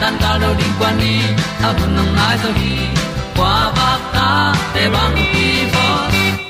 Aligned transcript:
tan 0.00 0.14
cao 0.20 0.38
lo 0.38 0.54
đi 0.58 0.64
qua 0.78 0.92
đi, 1.00 1.20
ta 1.62 1.72
bu 1.72 1.86
nang 1.96 2.16
mai 2.16 2.36
zo 2.42 2.50
gi 2.60 2.76
qua 3.36 3.72
ba 3.76 3.90
ta 4.14 4.54
te 4.74 4.88
bang 4.94 5.16
ki 5.32 5.48
bo 5.74 5.86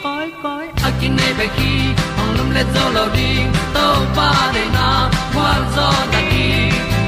koi 0.03 0.29
koi 0.43 0.67
a 0.87 0.91
kin 1.01 1.17
nei 1.17 1.33
be 1.39 1.47
ki 1.57 1.73
ong 2.21 2.33
lum 2.37 2.49
le 2.57 2.63
zo 2.75 2.85
lo 2.97 3.05
ding 3.17 3.49
to 3.75 3.87
pa 4.17 4.31
de 4.55 4.65
na 4.77 4.89
kwa 5.35 5.51
zo 5.77 5.89
ta 6.13 6.21
ki 6.31 6.47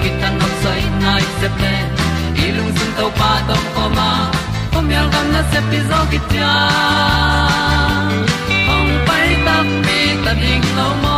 ki 0.03 0.11
tan 0.21 0.33
nok 0.41 0.53
sai 0.63 0.83
nai 1.03 1.23
se 1.41 1.49
ple 1.57 1.75
lung 2.57 2.73
sun 2.79 2.91
to 2.99 3.07
pa 3.19 3.31
tom 3.49 3.65
ko 3.75 3.85
ma. 3.97 4.11
Pom 4.73 4.91
yal 4.95 5.07
gam 5.13 5.27
na 5.35 5.43
se 5.51 5.61
pi 5.71 5.79
zo 5.91 6.01
ki 6.11 6.19
tia 6.31 6.53
ong 8.75 8.93
pai 9.07 9.29
ta 9.47 9.57
mi 9.85 10.01
ta 10.25 10.33
ding 10.43 10.67
lo 10.79 10.89
mo 11.03 11.18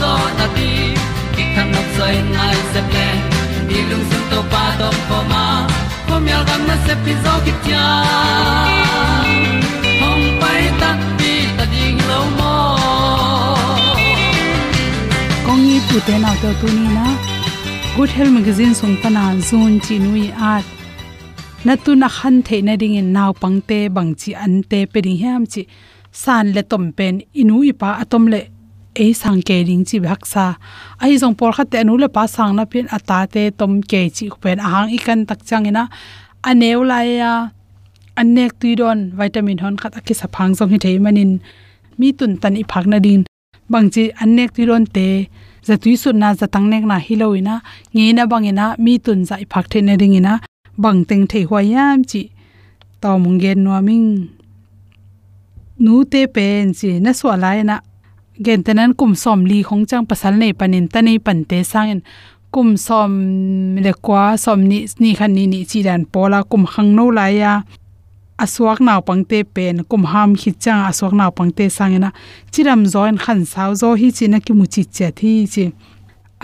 zo 0.00 0.12
na 0.38 0.46
ti 0.56 0.68
ki 1.34 1.44
kan 1.54 1.66
nok 1.74 1.88
sai 1.96 2.16
nai 2.36 2.56
se 2.72 2.80
ple 2.90 3.06
ni 3.68 3.78
lung 3.90 4.04
sun 4.10 4.22
to 4.30 4.40
pa 4.52 4.64
to 4.80 4.88
pa 5.08 5.18
ma. 5.32 5.44
Ko 6.08 6.14
myal 6.24 6.42
gam 6.48 6.62
na 6.68 6.76
se 6.86 6.94
pi 7.04 7.12
zo 7.24 7.34
ki 7.44 7.52
tia 7.64 7.86
hom 10.00 10.20
pai 10.42 10.62
ta 10.80 10.90
ti 11.18 11.32
ta 11.56 11.64
ding 11.72 11.98
lo 12.10 12.20
mo 12.38 12.54
kong 15.46 15.62
ni 15.68 15.78
pu 15.88 15.96
te 16.06 16.14
na 16.24 16.30
to 16.42 16.50
tu 16.60 16.66
ni 16.76 16.86
na 16.96 17.06
good 17.96 18.10
health 18.16 18.32
magazine 18.38 18.74
sung 18.80 18.96
pana 19.02 19.24
zone 19.48 19.76
chi 19.84 19.96
nui 20.04 20.26
at 20.54 20.64
na 21.66 21.74
tu 21.84 21.90
na 22.02 22.08
khan 22.16 22.36
the 22.46 22.56
na 22.66 22.74
ding 22.80 22.96
in 23.00 23.08
naw 23.16 23.30
pangte 23.42 23.78
bangchi 23.96 24.30
ante 24.44 24.80
pe 24.92 24.98
ding 25.06 25.20
ham 25.24 25.44
chi. 25.54 25.64
San 26.22 26.46
le 26.56 26.62
tom 26.70 26.84
pen 26.96 27.14
inu 27.40 27.56
ipa 27.70 27.88
atom 28.02 28.24
le 28.32 28.40
e 29.04 29.06
sang 29.20 29.40
ke 29.48 29.56
ring 29.68 29.84
chi 29.88 29.96
bhak 30.04 30.22
sa. 30.32 30.44
Ai 31.02 31.16
jong 31.20 31.36
por 31.38 31.52
khat 31.56 31.66
te 31.70 31.76
anu 31.82 31.94
le 32.02 32.08
pa 32.16 32.24
sang 32.34 32.52
na 32.56 32.64
pin 32.72 32.86
ata 32.96 33.18
te 33.34 33.42
tom 33.58 33.72
ke 33.90 34.00
chi 34.16 34.24
pen 34.42 34.58
ahang 34.66 34.88
ikan 34.96 35.20
tak 35.28 35.40
changina 35.48 35.82
aneu 36.48 36.80
la 36.90 36.98
e 37.12 37.14
ya 37.22 37.32
anek 38.20 38.52
tuidon 38.60 38.98
vitamin 39.18 39.58
hon 39.62 39.76
khat 39.80 39.92
akhi 39.98 40.14
saphang 40.20 40.52
jong 40.58 40.70
hi 40.72 40.78
thei 40.84 40.96
manin. 41.04 41.32
Mi 41.98 42.08
tun 42.18 42.32
tan 42.42 42.54
i 42.62 42.64
phak 42.70 42.84
na 42.92 42.98
din. 43.06 43.20
Bangchi 43.72 44.04
anek 44.22 44.50
tuidon 44.54 44.84
te. 44.96 45.08
Zatui 45.66 45.94
sun 46.02 46.16
na 46.22 46.28
zatang 46.40 46.66
nek 46.72 46.84
na 46.90 46.96
hiloina 47.06 47.54
nge 47.94 48.06
na 48.16 48.22
bangina 48.32 48.66
mi 48.84 48.94
tun 49.04 49.20
za 49.28 49.34
i 49.44 49.46
phak 49.52 49.66
the 49.72 49.78
na 49.86 49.94
ringina 50.00 50.32
bang 50.82 51.00
teng 51.08 51.24
thei 51.30 51.44
hwa 51.48 51.60
yam 51.72 51.98
chi. 52.10 52.22
Taw 53.02 53.16
mung 53.22 53.38
gen 53.42 53.58
no 53.64 53.72
ming 53.88 54.08
nu 55.84 55.94
te 56.12 56.20
pen 56.34 56.64
chi 56.78 56.90
na 57.04 57.10
so 57.18 57.28
lai 57.44 57.58
e 57.64 57.66
na 57.70 57.76
gen 58.44 58.62
tenan 58.66 58.92
kum 58.98 59.14
som 59.14 59.44
li 59.50 59.62
khong 59.68 59.84
chang 59.88 60.06
pasal 60.10 60.34
nei 60.40 60.52
panin 60.52 60.86
ta 60.92 61.00
nei 61.00 61.18
pan 61.18 61.44
te 61.44 61.58
Sang 61.64 61.88
sangin 61.88 62.00
kum 62.56 62.76
som 62.76 63.12
le 63.84 63.92
kwa 64.04 64.36
som 64.44 64.60
ni 64.68 64.78
ni 64.98 65.14
khan 65.18 65.32
ni 65.36 65.46
ni 65.46 65.64
chi 65.70 65.82
dan 65.82 66.04
pola, 66.12 66.38
kum 66.50 66.64
khang 66.72 66.90
no 66.96 67.10
la 67.10 67.26
ya. 67.40 67.52
Aswak 68.44 68.80
naw 68.86 69.00
pangte 69.08 69.38
pen, 69.54 69.76
kum 69.90 70.04
ham 70.12 70.30
khi 70.40 70.50
chang 70.62 70.82
aswak 70.90 71.12
naw 71.18 71.30
pangte 71.36 71.64
sangena. 71.76 72.10
Chiram 72.52 72.82
join 72.92 73.16
khan 73.24 73.40
saw 73.52 73.70
zo 73.80 73.88
hi 74.00 74.08
chi 74.16 74.26
na 74.32 74.38
ki 74.46 74.52
mu 74.58 74.64
chi 74.72 74.82
che 74.96 75.08
thi 75.18 75.32
chi. 75.52 75.64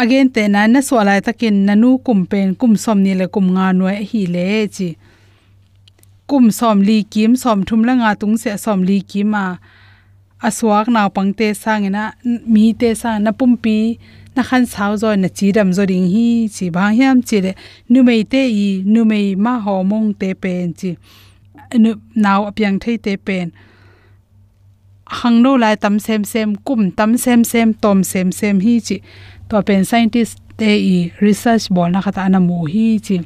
Again, 0.03 0.29
te 0.35 0.43
na 0.49 0.67
na 0.67 0.81
so 0.81 0.97
lai 1.09 1.21
takin 1.27 1.57
nanu 1.67 1.91
kum 2.07 2.21
pen, 2.31 2.49
kum 2.61 2.77
som 2.85 2.99
ni 3.05 3.13
le 3.21 3.27
kum 3.35 3.47
nga 3.55 3.73
no 3.79 3.85
hi 4.11 4.23
le 4.35 4.47
chi. 4.75 4.89
Kum 6.29 6.45
som 6.59 6.77
li 6.89 7.05
kim, 7.13 7.37
som 7.43 7.59
thum 7.69 7.85
la 7.89 7.93
nga 8.01 8.11
tung 8.21 8.37
se, 8.43 8.51
som 8.65 8.79
li 8.89 8.99
ki 9.11 9.23
ma 9.33 9.45
aswak 10.49 10.87
naw 10.95 11.09
pangte 11.17 11.47
sangena 11.63 12.03
mi 12.25 12.65
te 12.81 12.91
sa 13.01 13.11
na 13.25 13.31
pumpi 13.39 13.77
na 14.35 14.43
khan 14.49 14.65
saw 14.73 14.93
zo 15.03 15.11
na 15.23 15.29
chi 15.37 15.53
dam 15.57 15.71
zo 15.77 15.83
ding 15.91 16.09
hi, 16.15 16.49
chi 16.55 16.67
ba 16.75 16.85
hiam 16.97 17.19
chi 17.29 17.39
le, 17.45 17.53
nu 17.93 18.03
mei 18.09 18.23
te 18.33 18.43
i, 18.65 18.69
nu 18.93 19.05
mei 19.11 19.27
ma 19.45 19.55
ho 19.65 19.75
mong 19.91 20.09
te 20.21 20.29
pen 20.43 20.73
chi, 20.79 20.91
nu 21.85 21.91
naw 22.25 22.41
apyang 22.51 22.79
thei 22.83 22.97
te 23.05 23.17
pen. 23.27 23.53
Hang 25.19 25.39
no 25.45 25.53
lai 25.63 25.77
tam 25.77 25.99
sem 26.07 26.25
sem, 26.25 26.57
kum 26.67 26.91
tam 26.99 27.17
sem 27.25 27.45
sem, 27.45 27.75
tom 27.83 27.99
sem 28.13 28.33
sem 28.33 28.61
hi 28.65 28.75
chi, 28.87 28.97
to 29.49 29.63
pen 29.69 29.85
scientist 29.85 30.41
te 30.57 30.71
i 30.95 30.97
research 31.21 31.69
bol 31.75 31.91
na 31.93 32.01
khata 32.05 32.29
na 32.33 32.41
mu 32.49 32.65
hi 32.73 32.87
chi. 33.07 33.21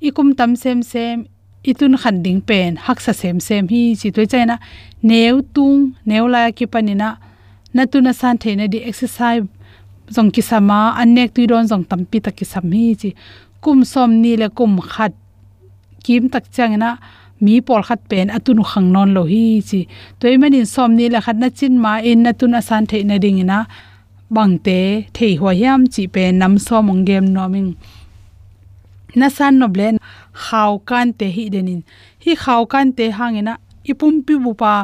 Ikum 0.00 0.32
tam 0.38 0.56
sem 0.56 0.82
sem 0.82 1.26
itun 1.70 1.94
khan 2.02 2.16
ding 2.24 2.40
pen, 2.48 2.76
hak 2.86 2.98
sa 3.04 3.12
sem 3.20 3.36
sem 3.46 3.64
hi 3.72 3.82
chi 4.00 4.08
toi 4.14 4.26
chaina 4.32 4.56
neu 5.02 5.42
tung, 5.54 5.80
neu 6.08 6.24
la 6.34 6.50
ki 6.56 6.66
panina 6.72 7.08
na. 7.74 7.82
Tu 7.90 7.98
na 8.00 8.12
san 8.20 8.34
theina 8.42 8.64
di 8.72 8.78
exercise 8.88 9.44
zong 10.14 10.30
ki 10.34 10.42
sama 10.50 10.78
anek 11.00 11.28
tu 11.34 11.46
don 11.50 11.64
zong 11.70 11.84
tampi 11.90 12.18
ta 12.24 12.30
ki 12.38 12.44
sam 12.52 12.66
hi 12.76 12.86
chi. 13.00 13.10
Kum 13.62 13.78
som 13.92 14.10
ni 14.22 14.32
le 14.40 14.48
kum 14.58 14.72
khat 14.92 15.12
kim 16.04 16.22
tak 16.32 16.44
changna 16.54 16.90
mi 17.44 17.60
por 17.66 17.82
khat 17.88 18.00
pen, 18.10 18.26
atun 18.36 18.60
khang 18.70 18.88
non 18.94 19.08
lo 19.16 19.22
hi 19.32 19.44
chi. 19.68 19.80
Toy 20.20 20.34
manin 20.40 20.66
som 20.74 20.90
ni 20.98 21.04
la 21.14 21.20
khat 21.26 21.36
na 21.42 21.48
chin 21.58 21.74
ma 21.84 21.92
in 22.10 22.22
na 22.24 22.30
tu 22.38 22.46
na 22.46 22.60
san 22.68 22.82
theina 22.90 23.16
ding 23.24 23.40
ina 23.44 23.58
bangte 24.34 24.78
thei 25.16 25.32
hwa 25.40 25.52
yam 25.62 25.80
chi 25.94 26.02
pe 26.14 26.22
nam 26.40 26.58
so 26.66 26.76
mong 26.86 27.02
gem 27.08 27.24
no 27.34 27.42
ming 27.54 27.70
na 29.14 29.28
san 29.36 29.58
no 29.58 29.66
blen 29.74 29.96
khaw 30.44 30.72
kan 30.88 31.08
te 31.18 31.26
hi 31.36 31.44
denin 31.54 31.80
hi 32.24 32.32
khaw 32.44 32.62
kan 32.72 32.86
te 32.98 33.04
hangena 33.18 33.54
ipum 33.90 34.14
pi 34.26 34.34
bu 34.44 34.52
pa 34.62 34.74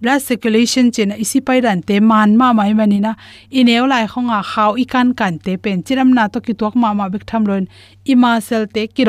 blood 0.00 0.20
circulation 0.26 0.86
chen 0.94 1.10
isi 1.24 1.38
pai 1.46 1.58
ran 1.64 1.80
te 1.88 1.96
man 2.10 2.30
ma 2.40 2.48
mai 2.58 2.72
manina 2.78 3.12
ineu 3.58 3.84
lai 3.92 4.04
khonga 4.12 4.38
khaw 4.52 4.70
ikan 4.82 5.08
kan 5.18 5.34
te 5.44 5.52
pen 5.62 5.78
chiram 5.86 6.10
na 6.16 6.24
to 6.32 6.38
ki 6.46 6.52
tok 6.60 6.74
ma 6.82 6.88
ma 6.98 7.06
bik 7.12 7.24
tham 7.30 7.42
loin 7.48 7.64
ima 8.12 8.32
sel 8.46 8.64
te 8.74 8.82
ki 8.94 9.02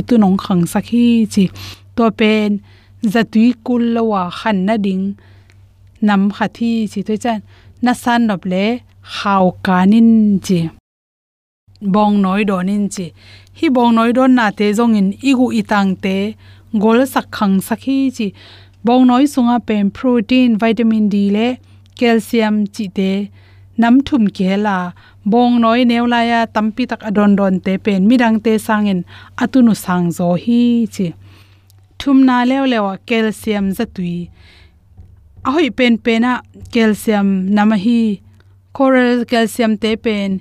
itu 0.00 0.14
nong 0.22 0.38
khang 0.44 0.64
sakhi 0.72 1.04
chi 1.32 1.44
to 1.96 2.04
pen 2.18 2.50
zatui 3.12 3.48
kul 3.66 3.82
lawa 3.94 4.22
khan 4.38 4.58
na 4.66 4.74
ding 4.86 5.04
nam 6.06 6.22
khathi 6.36 6.70
chi 6.92 7.00
to 7.08 7.14
chan 7.24 7.38
na 7.84 7.92
san 8.02 8.20
nop 8.28 8.42
le 8.52 8.64
khaw 9.16 9.44
kanin 9.66 10.10
chi 10.46 10.58
bong 11.82 12.22
noi 12.22 12.44
donin 12.44 12.88
chi. 12.88 13.12
Hi 13.58 13.68
bong 13.68 13.94
noi 13.94 14.12
don 14.12 14.34
na 14.34 14.50
te 14.50 14.72
zong 14.72 14.94
in 14.96 15.12
igu 15.30 15.46
itang 15.60 15.92
te. 16.02 16.34
Gol 16.82 17.06
sak 17.06 17.26
khang 17.30 17.60
sakhi 17.60 17.98
chi. 18.16 18.32
Bong 18.84 19.06
noi 19.06 19.24
sunga 19.26 19.58
pem 19.66 19.90
protein, 19.90 20.58
vitamin 20.58 21.08
d 21.08 21.30
le, 21.30 21.46
calcium 21.98 22.66
chi 22.74 22.86
te. 22.96 23.30
Nam 23.76 24.00
thum 24.06 24.24
ke 24.36 24.56
la. 24.56 24.92
Bong 25.24 25.60
noi 25.60 25.84
neula 25.84 26.20
ya 26.30 26.40
tampi 26.46 26.86
tak 26.90 27.02
adon 27.08 27.36
don 27.36 27.60
te 27.60 27.78
pen 27.84 28.08
midang 28.08 28.38
te 28.44 28.52
sangin 28.66 29.04
atunu 29.42 29.74
sang 29.84 30.10
zo 30.10 30.34
hi 30.44 30.86
chi. 30.94 31.06
Thum 31.98 32.18
na 32.26 32.44
lew 32.44 32.64
lewa 32.72 32.94
calcium 33.08 33.66
zatui 33.76 34.30
ahoi 35.44 35.70
pen 35.70 35.98
pena 35.98 36.32
calcium 36.74 37.28
namahi 37.54 38.20
coral 38.72 39.24
calcium 39.30 39.72
te 39.82 39.96
pen 40.04 40.40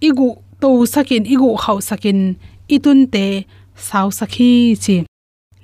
igu 0.00 0.28
to 0.64 0.70
sakin 0.88 1.28
igu 1.28 1.50
khau 1.60 1.76
sakin 1.88 2.40
itun 2.74 3.00
te 3.12 3.44
sau 3.76 4.08
sakhi 4.18 4.72
chi. 4.84 4.96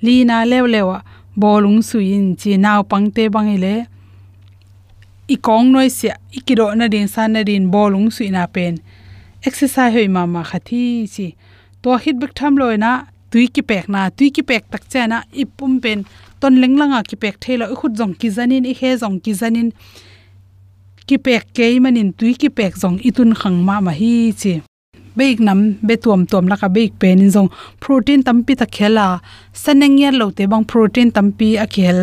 Lina 0.05 0.37
lew 0.51 0.65
lewa 0.73 0.97
bolung 1.41 1.81
suin 1.89 2.25
chi 2.41 2.51
naw 2.65 2.79
pangte 2.91 3.23
bangile 3.33 3.75
i 5.33 5.35
kong 5.47 5.67
noi 5.73 5.89
sia 5.97 6.13
ikiro 6.37 6.67
na 6.77 6.85
din 6.93 7.07
san 7.13 7.33
na 7.33 7.41
din 7.49 7.65
bolung 7.73 8.07
suina 8.15 8.45
pen. 8.53 8.73
Exercise 9.47 9.93
hoi 9.95 10.07
ma 10.15 10.23
ma 10.33 10.41
khathi 10.49 10.83
chi. 11.13 11.27
To 11.81 11.97
hit 12.03 12.15
bek 12.21 12.33
tham 12.37 12.53
loina 12.61 12.91
tui 13.31 13.47
ki 13.55 13.61
pek 13.69 13.85
na, 13.93 14.01
tui 14.17 14.29
ki 14.35 14.43
pek 14.49 14.63
tak 14.71 14.83
cha 14.91 15.07
na, 15.11 15.17
ipum 15.41 15.81
pen. 15.83 15.99
Ton 16.39 16.53
lenglanga 16.61 17.01
ki 17.09 17.15
pek 17.23 17.35
thela 17.43 17.65
i 17.73 17.75
khut 17.79 17.93
jong 17.97 18.13
ki 18.19 18.29
zanin 18.37 18.69
i 18.71 18.73
he 18.79 18.89
jong 19.01 19.17
ki 19.23 19.33
zanin. 19.41 19.69
Ki 21.07 21.17
pek 21.25 21.43
ke 21.57 21.65
manin 21.83 22.13
tui 22.19 22.33
ki 22.41 22.49
pek 22.57 22.73
jong 22.81 22.97
itun 23.09 23.31
khang 23.41 23.57
ma 23.67 23.81
ma 23.85 23.93
hi 24.01 24.13
chi 24.41 24.61
beik 25.17 25.39
nam 25.47 25.59
be 25.87 25.95
tuam 26.03 26.21
tuam 26.31 26.45
laka 26.51 26.67
beik 26.75 26.91
pen 27.01 27.19
in 27.19 27.31
zong. 27.35 27.49
Protein 27.83 28.21
tampi 28.27 28.53
ta 28.61 28.65
khela 28.65 29.07
saneng 29.63 29.99
yer 30.01 30.13
lo 30.21 30.27
te 30.37 30.43
bang 30.51 30.65
protein 30.71 31.09
tampi 31.11 31.49
a 31.63 31.65
khel. 31.75 31.99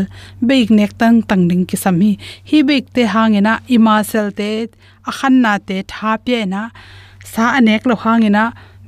Beik 0.48 0.68
nek 0.78 0.92
tang 1.00 1.22
tang 1.28 1.48
ding 1.48 1.64
ki 1.68 1.76
sam 1.76 2.00
hi. 2.00 2.12
Hi 2.50 2.58
beik 2.68 2.84
te 2.94 3.02
hangena 3.14 3.52
ima 3.74 3.94
sel 4.10 4.28
te 4.38 4.50
a 5.10 5.12
khan 5.18 5.34
na 5.44 5.52
te 5.68 5.76
tha 5.92 6.10
pe 6.24 6.44
na 6.52 6.62
sa 7.32 7.44
anek 7.58 7.82
lo 7.88 7.94
hangena 8.04 8.44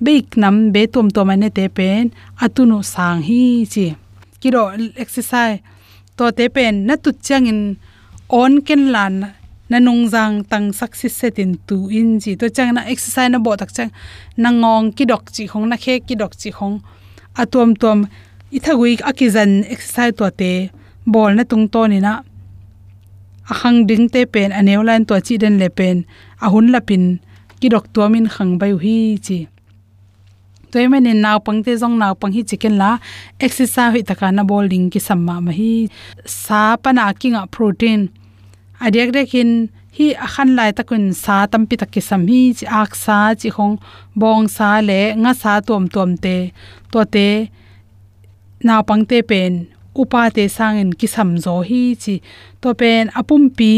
beik 0.06 0.26
nam 0.42 0.56
be 0.74 0.82
tuam 0.92 1.08
tuam 1.14 1.30
ane 1.34 1.48
te 1.56 1.64
pen. 1.76 2.04
Atunu 2.44 2.78
sang 2.92 3.20
hi 3.28 3.42
chi. 3.72 3.86
Kiro 4.40 4.62
exercise 5.02 5.60
to 6.16 6.24
te 6.38 6.44
pen 6.54 6.74
na 6.86 6.94
tu 7.04 7.10
changin 7.26 7.60
on 8.40 8.52
ken 8.66 8.82
lan 8.94 9.14
na 9.70 9.78
nung 9.78 10.10
jang 10.10 10.42
tang 10.50 10.74
success 10.74 11.14
setin 11.14 11.54
tu 11.66 11.86
in 11.88 12.18
ji 12.22 12.34
to 12.34 12.50
chang 12.50 12.74
na 12.74 12.82
exercise 12.92 13.30
na 13.30 13.38
bo 13.38 13.54
tak 13.54 13.70
chang. 13.76 13.90
Na 14.36 14.50
ngong 14.50 14.90
ki 14.96 15.04
dok 15.06 15.24
chi 15.34 15.46
khong 15.46 15.66
na 15.70 15.76
khe 15.78 15.94
ki 16.06 16.14
dok 16.18 16.34
chi 16.40 16.50
khong 16.50 16.82
atom 17.42 17.78
tom 17.82 17.98
ithagui 18.56 18.98
akizan 19.10 19.62
exercise 19.70 20.14
to 20.18 20.26
te 20.40 20.52
bol 21.06 21.30
na 21.38 21.44
tung 21.50 21.70
to 21.72 21.86
ni 21.86 21.98
na. 22.02 22.26
Ahang 23.50 23.86
ding 23.88 24.10
te 24.12 24.26
pen 24.26 24.50
aneu 24.58 24.82
line 24.88 25.06
to 25.08 25.14
chi 25.26 25.34
den 25.42 25.54
le 25.62 25.68
pen. 25.78 25.96
Ahun 26.44 26.66
lapin 26.74 27.04
ki 27.60 27.68
dok 27.70 27.86
to 27.94 28.02
min 28.12 28.26
khang 28.34 28.58
bai 28.60 28.74
hi 28.82 28.98
chi. 29.26 29.38
Toy 30.70 30.86
men 30.86 31.06
in 31.06 31.18
naw 31.22 31.38
pang 31.46 31.62
te 31.66 31.72
jong 31.80 31.98
naw 31.98 32.14
pang 32.14 32.32
hi 32.34 32.42
chicken 32.46 32.74
la, 32.78 32.90
exercise 33.44 33.90
hi 33.94 34.02
taka 34.06 34.30
na 34.30 34.42
bowling 34.50 34.86
ki 34.92 35.00
samma 35.02 35.34
ma 35.46 35.50
hi. 35.50 35.90
Sa 36.26 36.60
pana 36.82 37.10
kinga 37.20 37.42
protein 37.54 38.00
adek 38.84 39.08
dekin 39.16 39.50
hi 39.96 40.06
akhan 40.26 40.50
lai 40.58 40.70
takun 40.78 41.04
sa 41.24 41.36
tampi 41.52 41.74
takki 41.80 42.00
sam. 42.08 42.22
Hi 42.30 42.40
chi 42.58 42.66
ak 42.82 42.92
sa, 43.04 43.18
chi 43.40 43.48
khong 43.56 43.76
bong 44.20 44.48
sa 44.56 44.68
le 44.88 45.00
nga 45.22 45.32
sa 45.42 45.52
tom 45.68 45.84
tom 45.94 46.10
te 46.24 46.36
to 46.92 47.00
te 47.14 47.28
na 48.66 48.74
pang 48.88 49.04
te 49.10 49.18
pen, 49.30 49.52
upa 50.00 50.22
te 50.36 50.44
sangin 50.56 50.90
ki 50.98 51.06
sam 51.14 51.30
zo. 51.44 51.54
Hi 51.68 51.82
chi 52.02 52.14
to 52.60 52.68
pen 52.80 53.04
apum 53.20 53.42
pi, 53.56 53.72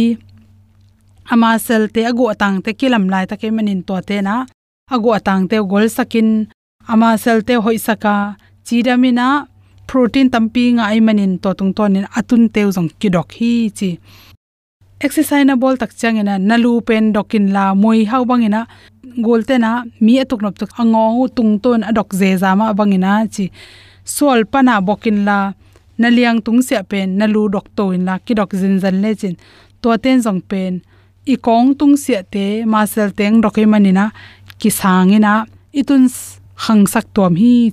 ama 1.32 1.50
sel 1.66 1.84
te 1.94 2.00
ago 2.10 2.24
atang 2.34 2.56
te 2.64 2.70
kilam 2.80 3.04
lai 3.12 3.24
ta 3.30 3.34
ke 3.40 3.48
manin 3.56 3.80
to 3.88 3.94
te 4.08 4.16
na. 4.26 4.36
Ago 4.94 5.10
atang 5.18 5.42
te 5.50 5.56
gol 5.70 5.86
sakin, 5.96 6.28
ama 6.92 7.08
sel 7.24 7.38
te 7.46 7.54
hoi 7.64 7.78
saka. 7.86 8.16
Chidamina 8.66 9.28
protein 9.88 10.28
tampi 10.34 10.64
nga 10.76 10.84
ai 10.92 11.00
manin 11.06 11.32
to 11.42 11.50
tung 11.58 11.72
tonin 11.76 12.06
atun 12.18 12.42
teu 12.54 12.68
jong 12.76 12.90
kidok. 13.00 13.28
Hi 13.38 13.52
chi 13.78 13.90
exercise 15.02 15.44
na 15.44 15.56
bol 15.58 15.74
tak 15.76 15.90
changena 15.98 16.38
nalu 16.38 16.80
pen 16.88 17.12
dokin 17.14 17.50
la 17.54 17.74
moi 17.74 18.04
hau 18.10 18.22
bang 18.24 18.46
bangina 18.46 18.66
golte 19.26 19.58
na, 19.58 19.84
mi 20.00 20.20
atuk 20.22 20.40
nop 20.42 20.56
tuk. 20.58 20.70
Ango 20.78 21.28
tung 21.28 21.58
ton 21.62 21.82
adok 21.82 22.14
je 22.18 22.38
bang 22.38 22.74
bangina 22.78 23.26
chi 23.34 23.50
sol 24.04 24.44
pana 24.52 24.80
bokin 24.80 25.24
la 25.28 25.38
naliang 25.98 26.40
tung 26.44 26.62
se 26.62 26.76
pen 26.90 27.18
nalu 27.18 27.50
dok 27.54 27.66
to 27.76 27.90
in 27.90 28.04
la, 28.08 28.18
ki 28.18 28.32
dok 28.34 28.50
zin 28.54 28.80
zan 28.82 29.02
le 29.02 29.14
chin. 29.14 29.36
To 29.82 29.96
ten 29.98 30.22
jong 30.22 30.40
pen, 30.50 30.80
i 31.26 31.34
kong 31.36 31.74
tung 31.78 31.96
se 31.96 32.22
te, 32.32 32.64
ma 32.64 32.86
sel 32.86 33.10
teng 33.18 33.42
dokai 33.42 33.66
manina 33.66 34.04
ki 34.60 34.70
sangina 34.70 35.32
itun 35.80 36.02
khang 36.62 36.86
sak 36.86 37.06
tom 37.14 37.34
hi 37.42 37.72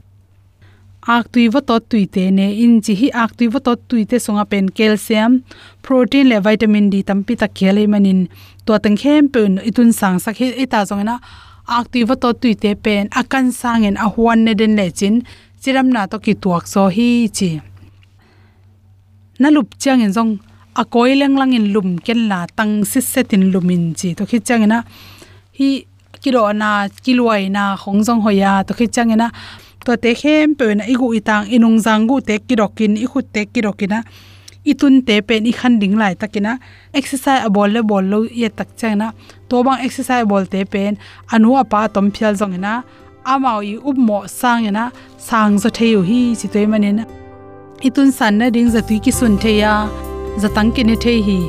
ak 1.08 1.32
tui 1.32 1.48
wa 1.54 1.62
to 1.62 1.76
tui 1.90 2.06
te 2.06 2.24
ne 2.38 2.48
in 2.64 2.82
chi 2.84 2.94
hi 3.02 3.08
ak 3.24 3.32
tui 3.38 3.48
wa 3.54 3.60
to 3.66 3.74
tui 3.90 4.04
te 4.06 4.18
songa 4.20 4.46
pen 4.52 4.66
calcium, 4.78 5.42
protein 5.84 6.26
le 6.32 6.38
vitamin 6.46 6.90
d 6.94 7.04
tampi 7.04 7.34
ta 7.42 7.48
khele 7.48 7.84
manin 7.88 8.28
to 8.66 8.74
tang 8.84 8.98
khem 9.02 9.30
pen 9.34 9.52
itun 9.70 9.92
sang 10.00 10.18
sak 10.24 10.36
hi 10.42 10.48
eta 10.64 10.80
zong 10.90 11.04
na 11.10 11.16
ak 11.78 11.86
tui 11.92 12.04
wa 12.10 12.16
to 12.22 12.30
tui 12.42 12.54
te 12.64 12.72
pen 12.84 13.04
akan 13.22 13.46
sang 13.52 13.86
en 13.88 13.96
a 14.06 14.08
huan 14.14 14.40
ne 14.46 14.54
den 14.60 14.76
le 14.80 14.88
chin. 14.92 15.16
Chiram 15.62 15.88
na 15.92 16.08
to 16.08 16.18
ki 16.26 16.34
tuak 16.44 16.64
so 16.74 16.88
hi 16.88 17.28
chi 17.38 17.50
na 19.40 19.48
lup 19.56 19.68
chang 19.82 20.02
en 20.06 20.12
zong 20.18 20.32
a 20.82 20.84
koi 20.94 21.12
leng 21.20 21.36
lang 21.40 21.52
in 21.58 21.66
lum 21.74 21.90
ken 22.06 22.20
la 22.32 22.40
tang 22.58 22.74
si 22.92 23.00
setin 23.12 23.44
lumin 23.52 23.84
chi. 24.00 24.10
To 24.18 24.24
khi 24.30 24.40
chang 24.48 24.64
na 24.72 24.78
hi 25.58 25.70
kilo 26.24 26.42
na 26.62 26.70
kiloi 27.04 27.42
na 27.56 27.64
khong 27.82 28.00
jong 28.08 28.22
hoya. 28.26 28.52
To 28.68 28.72
khi 28.78 28.88
chang 28.96 29.12
na 29.22 29.28
to 29.86 29.96
te 30.04 30.12
khem 30.22 30.56
pe 30.60 30.66
na 30.80 30.84
igu 30.94 31.08
itang 31.20 31.46
inung 31.56 31.78
zangu 31.86 32.16
te 32.28 32.36
kirokin 32.48 32.94
i 33.04 33.06
khut 33.12 33.26
te 33.34 33.42
kirokina 33.54 34.00
itun 34.72 34.96
te 35.08 35.16
pen 35.28 35.48
i 35.52 35.54
khan 35.60 35.80
ding 35.82 35.96
lai 36.02 36.14
takina. 36.22 36.54
Exercise 36.94 37.42
abol 37.48 37.70
le 37.76 37.82
bol 37.90 38.04
lo 38.12 38.20
ye 38.42 38.50
tak 38.50 38.70
chana 38.80 39.08
to 39.50 39.64
bang 39.66 39.80
exercise 39.86 40.26
bol 40.32 40.46
te 40.54 40.60
pen 40.74 40.98
anu 41.34 41.56
apa 41.62 41.80
tom 41.94 42.12
phial 42.16 42.34
zong 42.40 42.56
ina 42.58 42.74
amao 43.32 43.60
i 43.74 43.76
up 43.90 43.98
mo 44.08 44.20
sang 44.40 44.68
ina 44.70 44.84
sang 45.28 45.58
zo 45.62 45.70
theu 45.78 46.02
hi 46.10 46.20
chi 46.40 46.48
toy 46.54 46.66
manin 46.72 47.00
itun 47.88 48.10
san 48.18 48.34
na 48.40 48.46
ding 48.56 48.70
za 48.74 48.82
tu 48.88 48.96
ki 49.06 49.12
sun 49.20 49.34
the 49.42 49.52
ya 49.64 49.74
za 50.42 50.48
tang 50.56 50.70
ki 50.76 50.84
ne 50.90 50.96
the 51.04 51.16
hi 51.28 51.40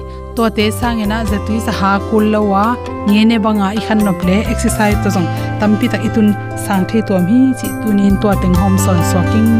to 0.40 0.48
te 0.56 0.66
sang 0.70 0.80
sangena 0.80 1.16
zatui 1.30 1.58
sa 1.64 1.72
ha 1.78 1.90
kul 2.10 2.24
lawa 2.34 2.62
nge 3.08 3.24
ne 3.30 3.36
banga 3.46 3.66
i 3.78 3.82
khan 3.88 4.00
no 4.06 4.12
ple 4.20 4.36
exercise 4.52 4.96
to 5.04 5.12
jong 5.16 5.28
tampi 5.60 5.90
tak 5.92 6.06
itun 6.08 6.32
sang 6.64 6.86
the 6.92 7.02
to 7.10 7.20
mi 7.26 7.42
chi 7.58 7.68
tunin 7.82 8.16
to 8.22 8.32
teng 8.44 8.56
hom 8.62 8.80
son 8.86 9.04
so 9.10 9.20
king 9.30 9.52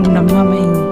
lungnam 0.00 0.26
ma 0.32 0.42
mai 0.50 0.91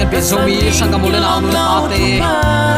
pian 0.00 0.10
pe 0.12 0.20
zomi 0.20 0.56
sangam 0.72 1.04
na 1.12 1.20
aun 1.36 1.44
nun 1.44 1.90
te 1.92 2.00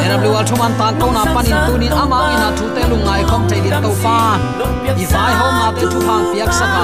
era 0.04 0.16
blue 0.18 0.34
al 0.34 0.44
thuman 0.44 0.72
tan 0.78 0.98
ko 0.98 1.06
na 1.14 1.22
panin 1.34 1.58
tunin 1.66 1.94
ama 2.02 2.18
ina 2.34 2.48
thu 2.58 2.66
te 2.74 2.82
lu 2.90 2.96
ngai 3.06 3.22
khom 3.30 3.42
te 3.50 3.56
din 3.64 3.76
to 3.84 3.90
pa 4.02 4.16
i 5.02 5.04
vai 5.12 5.32
ho 5.38 5.46
ma 5.58 5.66
te 5.78 5.84
thu 5.92 6.00
phang 6.08 6.24
piak 6.32 6.50
saka 6.60 6.82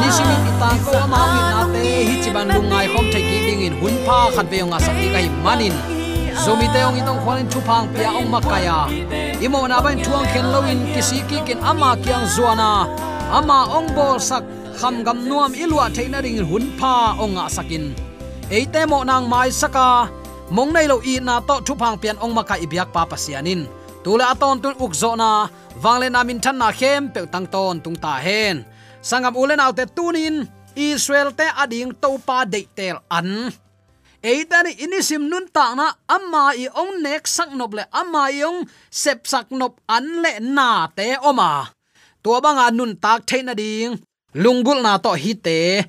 ni 0.00 0.08
simi 0.16 0.36
tan 0.60 0.76
ko 0.84 0.92
ama 1.04 1.20
wi 1.32 1.40
na 1.52 1.60
te 1.72 1.82
hi 2.08 2.14
chi 2.22 2.30
ban 2.36 2.46
lu 2.54 2.60
ngai 2.70 2.86
khom 2.92 3.06
te 3.12 3.18
ki 3.28 3.38
ding 3.46 3.64
in 3.66 3.74
hun 3.80 3.96
pha 4.06 4.18
khat 4.36 4.46
ve 4.52 4.60
nga 4.70 4.78
sak 4.86 4.96
kai 5.14 5.26
manin 5.44 5.74
zomi 6.44 6.66
te 6.74 6.80
ong 6.88 7.00
itong 7.00 7.20
khwalin 7.24 7.48
thu 7.52 7.60
phang 7.68 7.84
pia 7.96 8.08
ong 8.18 8.28
makaya 8.34 8.78
imo 9.46 9.60
na 9.72 9.78
ban 9.84 9.96
thuang 10.04 10.26
khen 10.32 10.46
loin 10.54 10.80
kisi 10.94 11.18
ki 11.28 11.38
kin 11.46 11.60
ama 11.70 11.90
kyang 12.04 12.26
zuana 12.34 12.72
ama 13.38 13.58
ong 13.76 13.88
bol 13.96 14.16
sak 14.30 14.44
kham 14.80 14.94
gam 15.06 15.18
nuam 15.28 15.52
ilwa 15.62 15.84
theina 15.96 16.18
ring 16.26 16.40
hun 16.50 16.64
pha 16.78 16.96
ong 17.24 17.40
a 17.44 17.46
sakin 17.56 17.86
eite 18.50 18.82
mo 18.88 19.04
nang 19.04 19.28
mai 19.28 19.52
saka. 19.52 20.08
Mong 20.52 20.72
nei 20.72 20.86
lo 20.86 21.00
i 21.00 21.20
na 21.20 21.40
to 21.40 21.60
thu 21.64 21.72
phang 21.74 21.96
pian 21.96 22.20
ong 22.20 22.34
maka 22.36 22.60
ibyak 22.60 22.92
pa 22.92 23.08
pasianin. 23.08 23.64
Tula 24.04 24.36
aton 24.36 24.60
tun 24.60 24.76
ukzo 24.76 25.16
na. 25.16 25.48
Wangle 25.82 26.08
namin 26.12 26.40
than 26.40 26.58
na 26.60 26.68
khem 26.70 27.08
pe 27.08 27.24
tang 27.32 27.46
ton 27.48 27.80
tung 27.80 27.96
ta 27.96 28.20
hen. 28.20 28.64
Sangam 29.04 29.36
ulen 29.36 29.60
autte 29.60 29.84
tunin, 29.96 30.48
israel 30.76 31.32
te 31.32 31.44
ading 31.44 31.92
to 32.00 32.16
pa 32.24 32.44
de 32.44 32.64
tel 32.76 33.00
an. 33.10 33.52
Eitani 34.24 34.72
inisim 34.80 35.28
nun 35.28 35.44
ta 35.52 35.76
na, 35.76 35.92
amma 36.08 36.56
i 36.56 36.64
ong 36.72 37.04
nek 37.04 37.28
sak 37.28 37.52
nop 37.52 37.76
le, 37.76 37.84
amma 37.92 38.32
i 38.32 38.40
ong 38.40 38.64
sep 38.88 39.28
sak 39.28 39.52
nop 39.52 39.76
an 39.88 40.24
le 40.24 40.40
na 40.40 40.88
te 40.96 41.20
oma. 41.20 41.68
Tua 42.24 42.40
banga 42.40 42.72
nun 42.72 42.96
tak 42.96 43.28
thein 43.28 43.52
ding. 43.52 44.00
Lungul 44.32 44.80
na 44.80 44.96
to 44.96 45.12
hi 45.12 45.32
te. 45.36 45.84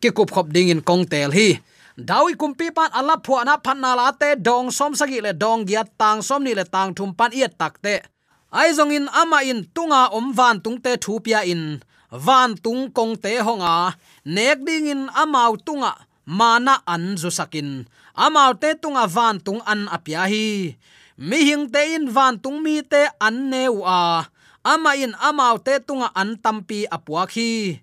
Ki 0.00 0.10
kup 0.10 0.30
khop 0.34 0.50
ding 0.50 0.68
in 0.74 0.82
kong 0.82 1.06
tel 1.06 1.30
hi 1.30 1.62
dawi 1.96 2.36
kumpi 2.36 2.68
pan 2.68 2.92
ala 2.92 3.16
phua 3.24 3.40
na 3.48 3.56
phan 3.56 3.80
na 3.80 3.96
la 3.96 4.12
te, 4.12 4.36
dong 4.36 4.68
som 4.68 4.92
sagi 4.92 5.24
le 5.24 5.32
dong 5.32 5.64
gia 5.64 5.82
tang 5.96 6.20
som 6.20 6.44
ni 6.44 6.52
le 6.52 6.64
tang 6.68 6.92
thum 6.92 7.16
pan 7.16 7.32
iat 7.32 7.56
tak 7.56 7.80
te. 7.80 8.04
Ai 8.52 8.76
zong 8.76 8.92
in 8.92 9.08
ama 9.08 9.40
in 9.40 9.64
tunga 9.74 10.12
om 10.12 10.32
van 10.36 10.60
tung 10.60 10.76
te 10.76 10.92
thu 11.00 11.16
pia 11.24 11.40
in. 11.40 11.80
Van 12.12 12.52
tung 12.54 12.92
kong 12.92 13.16
te 13.16 13.40
honga. 13.40 13.96
Nek 14.28 14.60
ding 14.60 14.92
in 14.92 15.02
amau 15.16 15.56
tunga. 15.56 15.92
Mana 16.28 16.84
an 16.84 17.16
zu 17.16 17.32
sakin. 17.32 17.88
Amau 18.12 18.52
te 18.60 18.76
tunga 18.76 19.08
van 19.08 19.40
tung 19.40 19.60
an 19.64 19.88
apia 19.88 20.28
hi. 20.28 20.76
Mi 21.16 21.38
hing 21.48 21.72
te 21.72 21.80
in 21.96 22.12
van 22.12 22.36
tung 22.38 22.60
mi 22.60 22.84
te 22.84 23.08
an 23.20 23.48
neu 23.50 23.80
a 23.82 24.28
ama 24.66 24.92
in 24.98 25.14
amau 25.16 25.56
te 25.56 25.80
tunga 25.80 26.12
an 26.12 26.36
tampi 26.44 26.84
apua 26.90 27.24
khi 27.30 27.80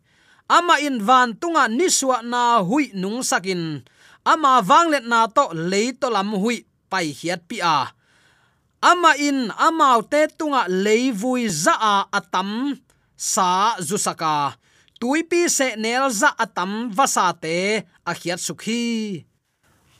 ama 0.50 0.76
in 0.84 1.00
van 1.02 1.34
tunga 1.42 1.66
niswa 1.72 2.22
na 2.22 2.62
hui 2.62 2.92
nung 2.94 3.24
sakin 3.24 3.82
ama 4.26 4.64
wanglet 4.70 5.06
na 5.06 5.28
to 5.28 5.52
leito 5.54 6.08
lam 6.10 6.36
hui 6.42 6.66
pai 6.92 7.12
hiat 7.20 7.42
pi 7.50 7.58
a. 7.60 7.92
Ama 8.84 9.12
in 9.28 9.48
amau 9.68 10.04
te 10.12 10.28
tunga 10.38 10.68
leivui 10.68 11.48
za 11.48 11.76
a 11.80 11.96
atam, 12.12 12.76
sa 13.16 13.80
zusaka 13.80 14.60
tuipi 15.00 15.48
se 15.52 15.76
nel 15.76 16.08
za 16.12 16.30
atam 16.44 16.92
vasa 16.96 17.32
te, 17.44 17.84
a 18.10 18.12
khiat 18.20 18.40
sukhi 18.40 18.84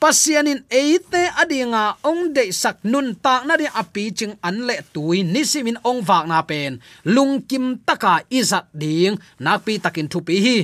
pasianin 0.04 0.60
eite 0.68 1.32
adinga, 1.40 1.96
ong 2.04 2.36
de 2.36 2.52
sak 2.52 2.84
nun 2.84 3.16
ta 3.24 3.40
na 3.48 3.56
di 3.56 3.64
api 3.64 4.12
ching 4.12 4.36
an 4.44 4.68
le 4.68 4.76
tui 4.92 5.24
nisimin 5.24 5.80
ong 5.80 6.04
wak 6.04 6.28
na 6.28 6.44
pen. 6.44 6.76
Lung 7.08 7.40
kim 7.48 7.80
taka 7.88 8.20
izat 8.28 8.68
ding, 8.76 9.16
nak 9.40 9.64
pi 9.64 9.80
takin 9.80 10.04
thu 10.12 10.20
pi 10.20 10.36
hi 10.44 10.58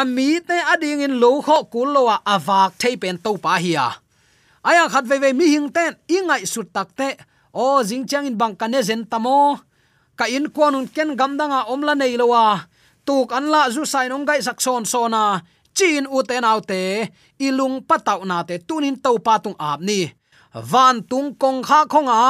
ami 0.00 0.42
te 0.48 0.56
ading 0.72 1.06
in 1.06 1.14
lo 1.22 1.30
kho 1.46 1.70
kul 1.72 1.88
lo 1.94 2.02
awak 2.34 2.70
thei 2.80 2.94
pen 3.02 3.16
to 3.24 3.30
pa 3.44 3.54
hi 3.62 3.74
aya 4.68 4.88
khat 4.92 5.04
ve 5.10 5.16
ve 5.22 5.30
mi 5.38 5.46
hing 5.54 5.68
ten 5.76 5.92
ingai 6.16 6.42
sut 6.52 6.68
tak 6.72 6.88
te. 6.98 7.08
O 7.54 7.84
jing 7.88 8.04
chang 8.10 8.26
in 8.26 8.36
bang 8.40 8.56
kane 8.60 8.80
zen 8.82 9.02
tamo 9.06 9.38
ka 10.18 10.24
in 10.36 10.50
kwanun 10.54 10.86
ken 10.94 11.10
gamdanga 11.20 11.60
omla 11.72 11.94
nei 11.94 12.16
lowa 12.20 12.66
tuk 13.06 13.30
an 13.36 13.46
la 13.52 13.62
zu 13.74 13.82
sai 13.92 14.08
nong 14.08 14.24
gai 14.28 14.40
sak 14.42 14.58
son 14.64 14.82
sona 14.92 15.22
chin 15.76 16.06
u 16.16 16.18
te 16.28 16.36
nau 16.40 16.58
te. 16.70 16.82
Ilung 17.46 17.76
patau 17.88 18.20
na 18.30 18.42
te 18.48 18.54
tunin 18.68 18.96
to 19.04 19.10
pa 19.26 19.38
tung 19.44 19.58
ap 19.70 19.80
ni. 19.88 20.00
Van 20.70 20.96
tung 21.10 21.30
kong 21.42 21.60
kha 21.68 21.80
khonga 21.92 22.20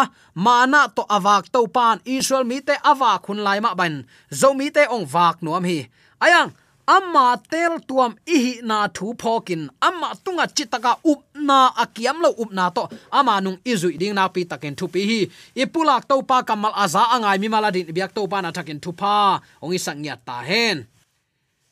mana 0.45 0.83
to 0.97 1.03
awak 1.17 1.45
to 1.55 1.61
pan 1.77 1.97
israel 2.05 2.45
mi 2.51 2.59
te 2.69 2.75
awa 2.91 3.11
khun 3.25 3.41
lai 3.47 3.59
ma 3.65 3.71
ban. 3.79 3.95
Zo 4.41 4.49
mi 4.59 4.67
te 4.77 4.83
ong 4.95 5.07
wak 5.15 5.37
nuam 5.45 5.65
hi. 5.65 5.79
Ayang 6.25 6.53
amma 6.87 7.41
tel 7.51 7.81
tuam 7.89 8.13
ihi 8.27 8.61
na 8.63 8.89
thu 8.89 9.15
phokin. 9.21 9.69
Amma 9.81 10.15
tunga 10.25 10.47
chitaka 10.47 10.93
up 11.05 11.21
na 11.35 11.71
akiam 11.83 12.21
lo 12.21 12.31
up 12.43 12.51
na 12.53 12.71
to. 12.71 12.89
Ama 13.13 13.41
nung 13.41 13.59
izui 13.65 13.99
ding 13.99 14.15
na 14.15 14.29
pi 14.29 14.45
takin 14.45 14.77
thu 14.77 14.89
pi 14.89 15.01
hi. 15.11 15.21
Ipulak 15.63 16.09
to 16.09 16.23
pa 16.23 16.43
kamal 16.43 16.73
aza 16.77 17.03
angai 17.15 17.39
mi 17.41 17.49
maladin 17.49 17.87
biak 17.97 18.13
to 18.15 18.27
pa 18.29 18.41
na 18.41 18.51
takin 18.53 18.81
thu 18.81 18.93
pa. 18.93 19.41
Ong 19.63 19.73
isang 19.73 20.05
ta 20.27 20.43
hen. 20.43 20.87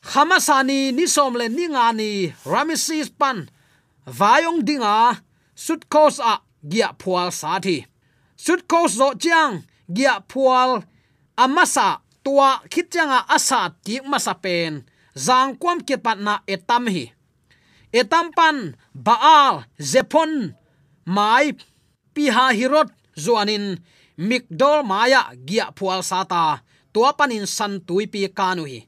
Khamasani 0.02 0.92
ni 0.92 1.06
somle 1.06 1.48
ni 1.48 1.66
nga 1.68 1.92
ni. 1.92 2.32
Ramisis 2.44 3.08
pan. 3.10 3.48
Vayong 4.06 4.60
dinga. 4.66 5.22
Sut 5.54 5.88
kos 5.92 6.18
a 6.18 6.42
gia 6.66 6.88
phual 7.00 7.30
sa 7.30 7.60
thi. 7.60 7.86
Sut 8.36 8.66
kos 8.66 8.98
zo 8.98 9.14
chiang 9.14 9.62
gia 9.86 10.18
phual 10.30 10.82
amasa 11.36 12.00
tua 12.24 12.62
khit 12.70 12.90
changa 12.90 13.26
asa 13.28 13.70
ti 13.84 14.00
masa 14.00 14.34
pen 14.34 14.82
zang 15.14 15.56
kwam 15.60 15.80
ke 15.80 15.96
pat 15.96 16.18
na 16.18 16.40
etam 16.46 16.86
hi. 16.88 17.12
Etam 17.92 18.32
pan 18.36 18.76
baal 18.94 19.64
zepon 19.78 20.54
mai, 21.04 21.52
piha 22.14 22.52
hirot, 22.56 22.88
zuanin 23.16 23.76
mikdol 24.16 24.80
maya, 24.84 25.22
gia 25.44 25.72
phual 25.76 26.02
sata, 26.02 26.62
tua 26.92 27.12
panin 27.12 27.46
san 27.46 27.80
tui 27.86 28.06
pi 28.06 28.28
kanu 28.38 28.64
hi. 28.64 28.80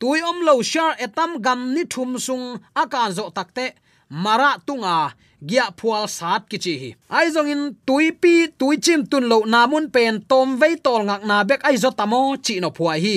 Tui 0.00 0.20
om 0.22 0.38
lo 0.46 0.62
shar 0.62 0.96
etam 1.04 1.40
gam 1.44 1.74
ni 1.74 1.84
thum 1.84 2.18
sung 2.18 2.60
akan 2.74 3.12
zo 3.12 3.24
takte 3.36 3.66
mara 4.08 4.56
tunga 4.66 5.12
gya 5.48 5.64
phual 5.78 6.08
sat 6.08 6.48
ki 6.50 6.58
chi 6.64 6.74
hi. 6.82 6.90
Ai 7.16 7.28
zong 7.34 7.50
in, 7.52 7.62
tui 7.86 8.12
pi, 8.12 8.48
tui 8.58 8.76
chim 8.84 9.06
tun 9.10 9.24
lo 9.28 9.38
namun 9.44 9.90
pen 9.94 10.20
tom 10.30 10.56
vei 10.60 10.76
tol 10.84 11.02
ngak 11.08 11.22
na 11.28 11.44
bek 11.48 11.64
ai 11.68 11.76
zo 11.82 11.90
tamo 11.98 12.36
chi 12.44 12.60
no 12.60 12.68
phua 12.76 12.94
hi 13.04 13.16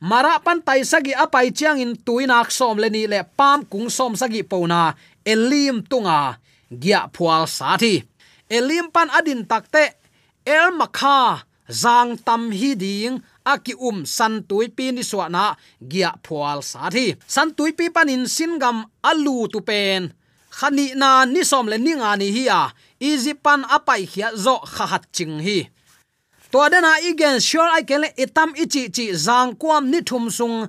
mara 0.00 0.38
pan 0.44 0.62
tai 0.62 0.82
sagi 0.86 1.12
apai 1.14 1.50
chiang 1.50 1.82
in 1.82 1.92
tuinak 1.96 2.48
som 2.54 2.78
le 2.78 2.88
ni 2.90 3.06
le 3.06 3.20
pam 3.38 3.66
kung 3.66 3.90
som 3.90 4.12
sagi 4.14 4.42
pona 4.42 4.94
elim 5.26 5.82
tunga 5.90 6.38
gya 6.70 7.10
phual 7.14 7.44
sathi 7.46 7.94
elim 8.48 8.86
pan 8.94 9.08
adin 9.18 9.42
takte 9.50 9.98
el 10.48 10.72
makha, 10.72 11.44
zang 11.68 12.16
tam 12.24 12.48
hi 12.50 12.72
ding, 12.72 13.20
aki 13.44 13.76
um 13.76 14.08
san 14.08 14.40
tui 14.48 14.68
pi 14.72 14.92
ni 14.96 15.02
na 15.28 15.44
gya 15.84 16.10
phual 16.24 16.64
sathi 16.64 17.16
san 17.26 17.52
tui 17.56 17.72
pi 17.72 17.92
panin 17.92 18.24
singam 18.24 18.88
alu 19.04 19.48
tu 19.52 19.60
pen. 19.60 20.12
Khani 20.58 20.96
na 20.96 21.24
ni 21.24 21.44
som 21.44 21.68
le 21.68 21.76
ni 21.78 21.92
nga 22.00 22.16
ni 22.16 22.28
hi 22.36 22.44
a. 22.48 22.62
Pan 23.44 23.62
apai 23.76 24.02
khia 24.10 24.28
zo 24.44 24.56
kha 24.74 24.84
hat 24.92 25.04
ching 25.12 25.38
hi 25.46 25.58
to 26.52 26.68
dana 26.72 26.92
igen, 27.02 27.40
sure 27.40 27.70
i 27.78 27.82
kele 27.82 28.08
itam 28.16 28.50
ichi 28.56 28.88
chi 28.88 29.06
zang 29.12 29.54
kwam 29.60 29.90
ni 29.90 30.00
thum 30.02 30.30
sung. 30.30 30.68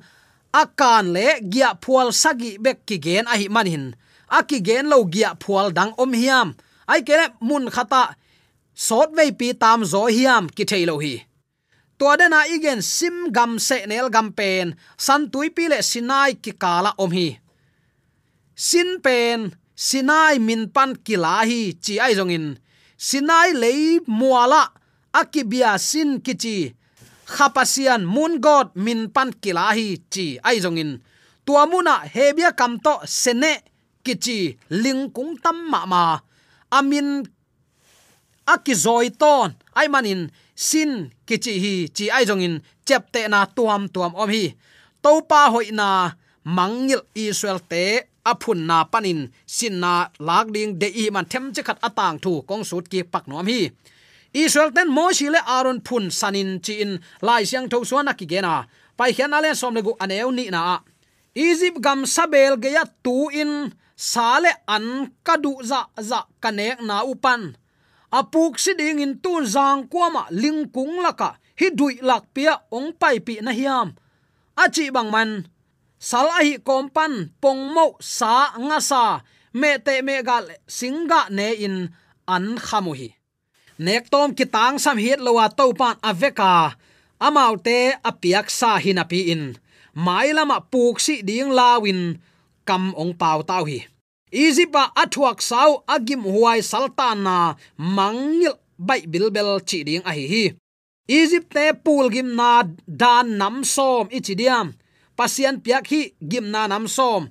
Akan 0.54 1.14
le 1.14 1.28
gya 1.54 1.78
phual 1.84 2.10
sagi 2.22 2.58
bek 2.58 2.86
ki 2.88 2.98
gen 3.06 3.28
a 3.28 3.38
hi 3.38 3.48
manin. 3.48 3.96
Aki 4.38 4.58
gen 4.68 4.90
lo 4.90 5.06
gya 5.06 5.36
phual 5.44 5.74
dang 5.78 5.94
om 5.98 6.12
hiam. 6.14 6.56
Ai 6.88 7.02
kele 7.08 7.26
mun 7.42 7.70
khata 7.70 8.16
sot 8.74 9.10
vei 9.18 9.32
pi 9.32 9.54
tam 9.54 9.86
zo 9.92 10.08
hiam 10.10 10.50
ki 10.56 10.64
thailo 10.66 10.96
hi. 11.04 11.16
To 12.00 12.16
dena 12.20 12.42
igen, 12.56 12.82
sim 12.82 13.32
gam 13.36 13.60
se 13.60 13.86
nel 13.86 14.10
gam 14.10 14.32
pen. 14.32 14.76
San 14.98 15.30
tui 15.32 15.50
pi 15.50 15.68
le 15.68 15.80
sinai 15.84 16.34
ki 16.44 16.52
kala 16.64 16.92
om 16.98 17.12
hi. 17.12 17.28
Sin 18.56 19.00
pen, 19.06 19.56
sinai 19.76 20.40
min 20.40 20.68
pan 20.76 20.96
kila 21.06 21.46
hi, 21.50 21.62
chi 21.84 22.00
ai 22.00 22.14
zong 22.18 22.32
in. 22.38 22.48
Sinai 22.98 23.52
lei 23.54 24.00
muala 24.08 24.64
akibia 25.14 25.78
sin 25.78 26.22
kichi 26.26 26.76
khapasian 27.26 28.02
mun 28.06 28.34
god 28.46 28.68
min 28.76 29.10
pan 29.16 29.30
kila 29.42 29.74
hi 29.78 29.88
chi 30.14 30.26
ai 30.48 30.58
zong 30.64 30.80
in 30.84 30.92
tua 31.46 31.66
hebia 32.14 32.50
kamto 32.60 32.94
sene 33.06 33.54
kichi 34.04 34.58
lingkung 34.70 35.38
tam 35.44 35.58
ma 35.72 35.86
ma. 35.86 36.04
Amin 36.78 37.26
akizoi 38.54 39.10
ton 39.22 39.50
ai 39.78 39.88
manin 39.94 40.22
sin 40.56 40.92
kichi 41.28 41.54
hi 41.64 41.74
chi 41.96 42.06
ai 42.16 42.26
jong 42.30 42.44
in 42.48 42.56
chepte 42.88 43.22
na 43.30 43.40
tuam 43.56 43.82
tuam 43.94 44.14
om 44.22 44.30
hi. 44.30 44.44
Topa 45.04 45.40
hoina 45.54 45.90
mangil 46.58 47.02
israel 47.16 47.60
te 47.72 47.84
aphun 48.32 48.60
na 48.70 48.78
panin. 48.92 49.20
Sin 49.56 49.76
na 49.84 49.94
lak 50.28 50.48
ding 50.56 50.72
de 50.82 50.88
i 51.02 51.04
man 51.14 51.26
them 51.32 51.46
che 51.56 51.62
khat 51.68 51.80
atang 51.88 52.18
thu 52.24 52.32
kong 52.50 52.64
sut 52.70 52.86
ki 52.92 53.00
pak 53.14 53.24
nom 53.30 53.48
hi 53.52 53.62
israel 54.34 54.72
ten 54.76 54.90
mo 54.90 55.12
shi 55.12 55.30
le 55.30 55.40
aron 55.58 55.80
phun 55.86 56.12
sanin 56.20 56.60
chi 56.66 56.74
in 56.84 57.00
lai 57.22 57.44
siang 57.50 57.68
tho 57.72 57.84
suana 57.84 58.14
ki 58.20 58.26
gena 58.32 58.68
pai 58.98 59.12
khian 59.16 59.34
ale 59.38 59.56
som 59.56 59.74
le 59.74 59.82
gu 59.82 59.94
aneu 60.04 60.32
ni 60.32 60.50
na. 60.50 60.80
Egypt 61.36 61.80
gam 61.86 62.06
sabel 62.06 62.54
ge 62.64 62.70
ya 62.78 62.84
tu 63.04 63.30
in 63.42 63.72
sale 63.96 64.52
an 64.68 64.86
kadu 65.26 65.54
za 65.70 65.82
za 66.10 66.20
kanek 66.44 66.80
na 66.82 67.04
upan 67.12 67.56
apuk 68.10 68.58
si 68.58 68.74
ding 68.74 69.00
in 69.00 69.14
tun 69.22 69.46
zang 69.46 69.86
kwama 69.92 70.26
lingkung 70.34 71.02
laka 71.06 71.38
hi 71.60 71.70
dui 71.70 72.02
lak 72.02 72.34
pia 72.34 72.54
ong 72.74 72.96
pai 72.98 73.22
pi 73.22 73.44
na 73.44 73.52
hiam. 73.54 73.94
Achi 74.60 74.92
bang 74.92 75.12
man, 75.12 75.48
sal 76.00 76.28
a 76.28 76.42
hi 76.44 76.60
kompan 76.60 77.32
pong 77.40 77.72
mo 77.76 77.96
sa 78.00 78.52
nga 78.58 78.80
sa, 78.82 79.04
me 79.54 79.80
te 79.80 80.02
me 80.02 80.16
gal 80.24 80.46
singa 80.68 81.30
ne 81.30 81.48
in 81.66 81.76
an 82.28 82.46
khamu 82.58 82.94
hi 83.00 83.19
nek 83.80 84.12
tom 84.12 84.36
ki 84.38 84.46
tang 84.56 84.76
sam 84.84 84.98
hit 85.00 85.20
lowa 85.24 85.48
to 85.58 85.72
pan 85.80 85.96
aveka. 86.10 86.76
Amaute 87.20 88.00
apiak 88.10 88.48
sa 88.52 88.80
hinapi 88.84 89.22
in. 89.34 89.44
Mailama 89.96 90.60
puk 90.72 91.00
si 91.00 91.24
ding 91.24 91.52
lawin. 91.52 92.20
Kam 92.68 92.94
ong 92.96 93.16
pau 93.16 93.40
tau 93.44 93.64
hi. 93.64 93.80
Izipa 94.30 94.94
athuak 94.94 95.42
sau 95.42 95.82
agim 95.90 96.22
huai 96.22 96.62
saltan 96.62 97.26
na 97.26 97.58
mangil 97.76 98.56
bai 98.78 99.02
bilbel 99.12 99.58
chi 99.68 99.84
ding 99.88 100.04
a 100.06 100.12
hi 100.14 100.26
hi. 100.34 100.46
Egypt 101.10 101.50
te 101.56 101.74
pul 101.74 102.08
gim 102.14 102.30
na 102.38 102.62
dan 102.86 103.42
nam 103.42 103.66
som 103.66 104.06
ichidiam 104.14 104.78
pasian 105.18 105.58
piak 105.64 105.86
hi 105.92 106.02
gim 106.22 106.46
na 106.54 106.70
nam 106.70 106.86
som. 106.86 107.28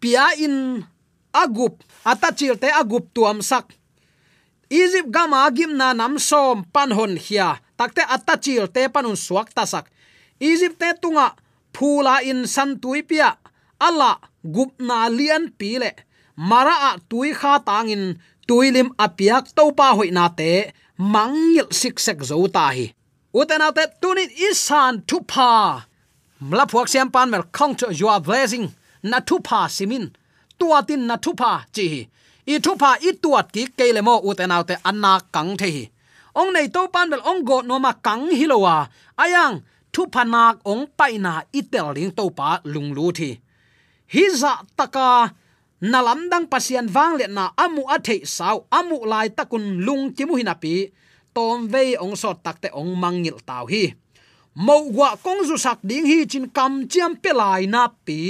Pia 0.00 0.34
in 0.44 0.82
agup 1.32 1.80
atachil 2.04 2.58
te 2.58 2.68
agup 2.68 3.08
tuam 3.14 3.38
sak 3.40 3.70
egypt 4.82 5.10
gama 5.14 5.50
gim 5.56 5.72
na 5.80 5.88
nam 5.92 6.14
som 6.18 6.64
pan 6.74 6.90
hon 6.96 7.14
hia. 7.24 7.48
Takte 7.78 8.02
atachil 8.14 8.66
te 8.74 8.82
panun 8.94 9.16
suak 9.26 9.48
tasak. 9.56 9.86
Egypt 10.40 10.78
te 10.80 10.88
tunga 11.02 11.26
phula 11.74 12.14
in 12.30 12.46
san 12.54 12.70
tuipia 12.82 13.28
ala 13.86 14.10
gup 14.54 14.72
na 14.88 15.08
lian 15.18 15.44
pile. 15.58 15.90
Mara 16.36 16.76
a 16.88 16.90
tui 17.10 17.30
kha 17.40 17.52
tangin 17.68 18.04
tuilim 18.48 18.88
apiak 19.04 19.44
topa 19.56 19.86
hoina 19.96 20.26
te. 20.38 20.50
Mangil 21.12 21.68
sik 21.80 21.96
sek 22.06 22.18
zo 22.28 22.46
ta 22.56 22.66
hi. 22.76 22.86
Utena 23.38 23.68
te 23.76 23.84
tunit 24.00 24.30
isan 24.48 25.02
tu 25.08 25.18
pa 25.32 25.50
mla 26.48 26.64
phuak 26.70 26.88
siam 26.92 27.08
pan 27.14 27.30
mel 27.30 27.44
khong 27.56 27.74
cho 27.78 27.88
you 28.00 28.10
blessing 28.26 28.66
na 29.10 29.18
tu 29.28 29.36
pa 29.48 29.60
simin. 29.76 30.06
Tuatin 30.58 31.02
na 31.08 31.16
tu 31.24 31.30
pa 31.40 31.52
chi 31.74 31.88
i 32.52 32.54
thu 32.64 32.72
pha 32.80 32.90
i 33.08 33.10
tuat 33.22 33.46
ki 33.54 33.62
keile 33.78 34.00
mo 34.08 34.14
uten 34.28 34.54
ate 34.56 34.74
anna 34.90 35.12
kang 35.34 35.52
the 35.60 35.68
hi. 35.74 35.84
Ong 36.40 36.50
nei 36.54 36.68
to 36.74 36.80
pan 36.94 37.10
bel 37.10 37.22
ong 37.30 37.40
go 37.48 37.56
no 37.68 37.78
ma 37.78 37.92
kang 38.06 38.26
hilowa. 38.38 38.76
Ayang 39.22 39.54
thu 39.92 40.02
phanak 40.14 40.54
ong 40.70 40.84
paina 40.98 41.32
itel 41.58 41.88
ling 41.96 42.12
to 42.18 42.24
pa 42.38 42.48
lung 42.72 42.90
lu 42.96 43.06
thi. 43.18 43.30
Hi 44.12 44.24
za 44.40 44.52
taka, 44.78 45.32
nalam 45.80 46.20
dang 46.30 46.46
pasian 46.52 46.86
wang 46.94 47.14
le 47.18 47.26
na 47.36 47.44
amu 47.64 47.82
a 47.94 47.96
thei 48.06 48.20
sau 48.36 48.56
amu 48.78 48.98
lai 49.10 49.28
takun 49.36 49.64
lung 49.86 50.04
chimu 50.16 50.34
hinapi 50.40 50.74
tom 51.34 51.68
ve 51.72 51.82
ong 52.04 52.16
sot 52.22 52.36
takte 52.44 52.68
ong 52.80 52.92
mangil 53.02 53.38
tau 53.48 53.64
hi. 53.72 53.84
Mo 54.54 54.76
wa 54.98 55.16
kong 55.24 55.40
zu 55.48 55.56
sak 55.64 55.78
ding 55.88 56.06
hi 56.10 56.18
chin 56.30 56.46
kam 56.56 56.72
chiam 56.90 57.12
pe 57.22 57.30
lai 57.40 57.66
na 57.66 57.82
pi. 58.06 58.20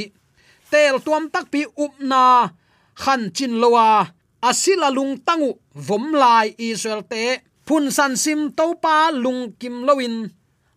Tel 0.70 0.96
tuam 1.04 1.24
tak 1.34 1.44
pi 1.52 1.60
up 1.84 1.94
na 2.10 2.48
khan 3.02 3.22
chin 3.36 3.54
lowa 3.62 4.06
asila 4.48 4.88
lung 4.92 5.16
tangu, 5.26 5.50
vom 5.74 6.12
lai 6.12 6.54
israel 6.58 7.02
te, 7.12 7.40
phun 7.66 7.88
san 7.96 8.12
sim 8.16 8.52
to 8.58 8.66
pa 8.82 9.08
lung 9.08 9.52
kim 9.60 9.76
loin 9.88 10.28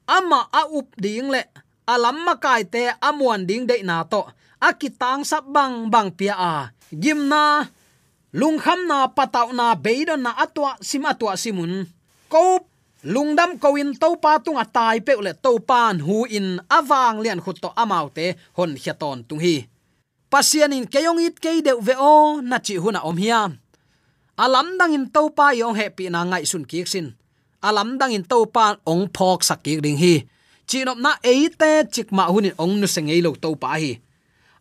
ama 0.08 0.40
a 0.52 0.64
up 0.78 0.90
ding 1.04 1.30
le, 1.34 1.42
alam 1.94 2.18
ma 2.26 2.34
kai 2.44 2.64
te 2.74 2.84
amuan 3.08 3.44
ding 3.50 3.68
de 3.70 3.76
na 3.84 4.04
to, 4.12 4.22
akitang 4.68 5.22
sap 5.30 5.46
bang 5.56 5.92
bang 5.94 6.10
pia 6.18 6.34
a 6.34 6.54
gimna 6.90 7.68
lung 8.34 8.58
kham 8.64 8.88
na 8.90 9.08
pataw 9.08 9.52
na 9.54 9.76
beidon 9.76 10.22
na 10.26 10.32
atwa 10.44 10.80
sim 10.80 11.04
atwa 11.06 11.36
simun 11.36 11.86
ko 12.32 12.64
lungdam 13.14 13.56
koin 13.62 13.94
to 14.02 14.10
pa 14.24 14.40
tung 14.44 14.60
atai 14.60 15.00
pe 15.06 15.14
le 15.26 15.32
to 15.44 15.52
pan 15.70 15.96
hu 16.06 16.26
in 16.38 16.48
awang 16.78 17.18
lian 17.24 17.40
khut 17.44 17.58
to 17.64 17.70
amaute 17.82 18.36
hon 18.58 18.72
hiaton 18.82 19.20
tung 19.28 19.42
hi 19.46 19.56
pasian 20.32 20.74
in 20.74 20.86
keyong 20.88 21.20
it 21.24 21.40
ke 21.44 21.62
de 21.66 21.74
ve 21.80 21.96
o 21.98 22.42
na 22.42 22.58
chi 22.60 22.76
huna 22.84 23.00
om 23.04 23.18
hiam 23.18 23.52
alam 24.38 24.78
dang 24.80 24.94
in 24.94 25.06
to 25.10 25.30
pa 25.38 25.52
yong 25.52 25.76
he 25.80 25.90
pi 25.90 26.10
na 26.14 26.22
ngai 26.24 26.46
sun 26.46 26.66
ki 26.70 26.84
xin 26.86 27.08
alam 27.62 27.98
dang 27.98 28.14
in 28.14 28.24
to 28.24 28.46
pa 28.46 28.78
ong 28.86 29.10
phok 29.10 29.42
sak 29.42 29.66
ki 29.66 29.82
ding 29.82 29.98
hi. 29.98 30.24
Chi 30.68 30.84
nop 30.84 31.00
na 31.00 31.12
e 31.24 31.48
te 31.50 31.72
chik 31.94 32.12
ma 32.12 32.28
hunin 32.30 32.56
ong 32.60 32.78
nu 32.80 32.88
sengei 32.88 33.22
lo 33.26 33.32
to 33.34 33.56
pa 33.56 33.80
hi. 33.82 33.98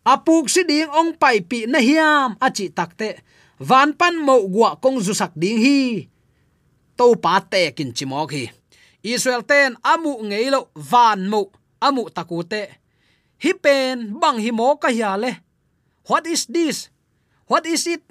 Apuk 0.07 0.49
si 0.49 0.63
ding 0.63 0.89
ong 0.89 1.13
pai 1.21 1.43
pi 1.49 1.67
na 1.67 1.79
hiam 1.79 2.39
achi 2.39 2.65
takte 2.77 3.21
van 3.59 3.93
pan 3.99 4.15
mo 4.17 4.35
gwa 4.47 4.79
kong 4.83 4.97
zu 5.05 5.13
sak 5.13 5.31
ding 5.35 5.59
hi. 5.59 6.07
To 6.97 7.13
pa 7.23 7.39
te 7.51 7.71
kin 7.75 7.91
chi 7.93 8.05
mok 8.09 8.31
hi. 8.33 8.45
Israel 9.03 9.43
ten, 9.45 9.77
amu 9.85 10.19
ngei 10.25 10.49
lo 10.49 10.73
van 10.73 11.29
mo, 11.31 11.53
amu 11.79 12.09
takute 12.09 12.63
hi 13.43 13.51
pen, 13.53 14.17
bang 14.19 14.41
hi 14.41 14.51
mo 14.51 14.75
ka 14.81 14.89
hiale 14.89 15.21
le 15.21 15.46
what 16.07 16.27
is 16.27 16.47
this? 16.47 16.89
What 17.47 17.65
is 17.65 17.87
it? 17.87 18.03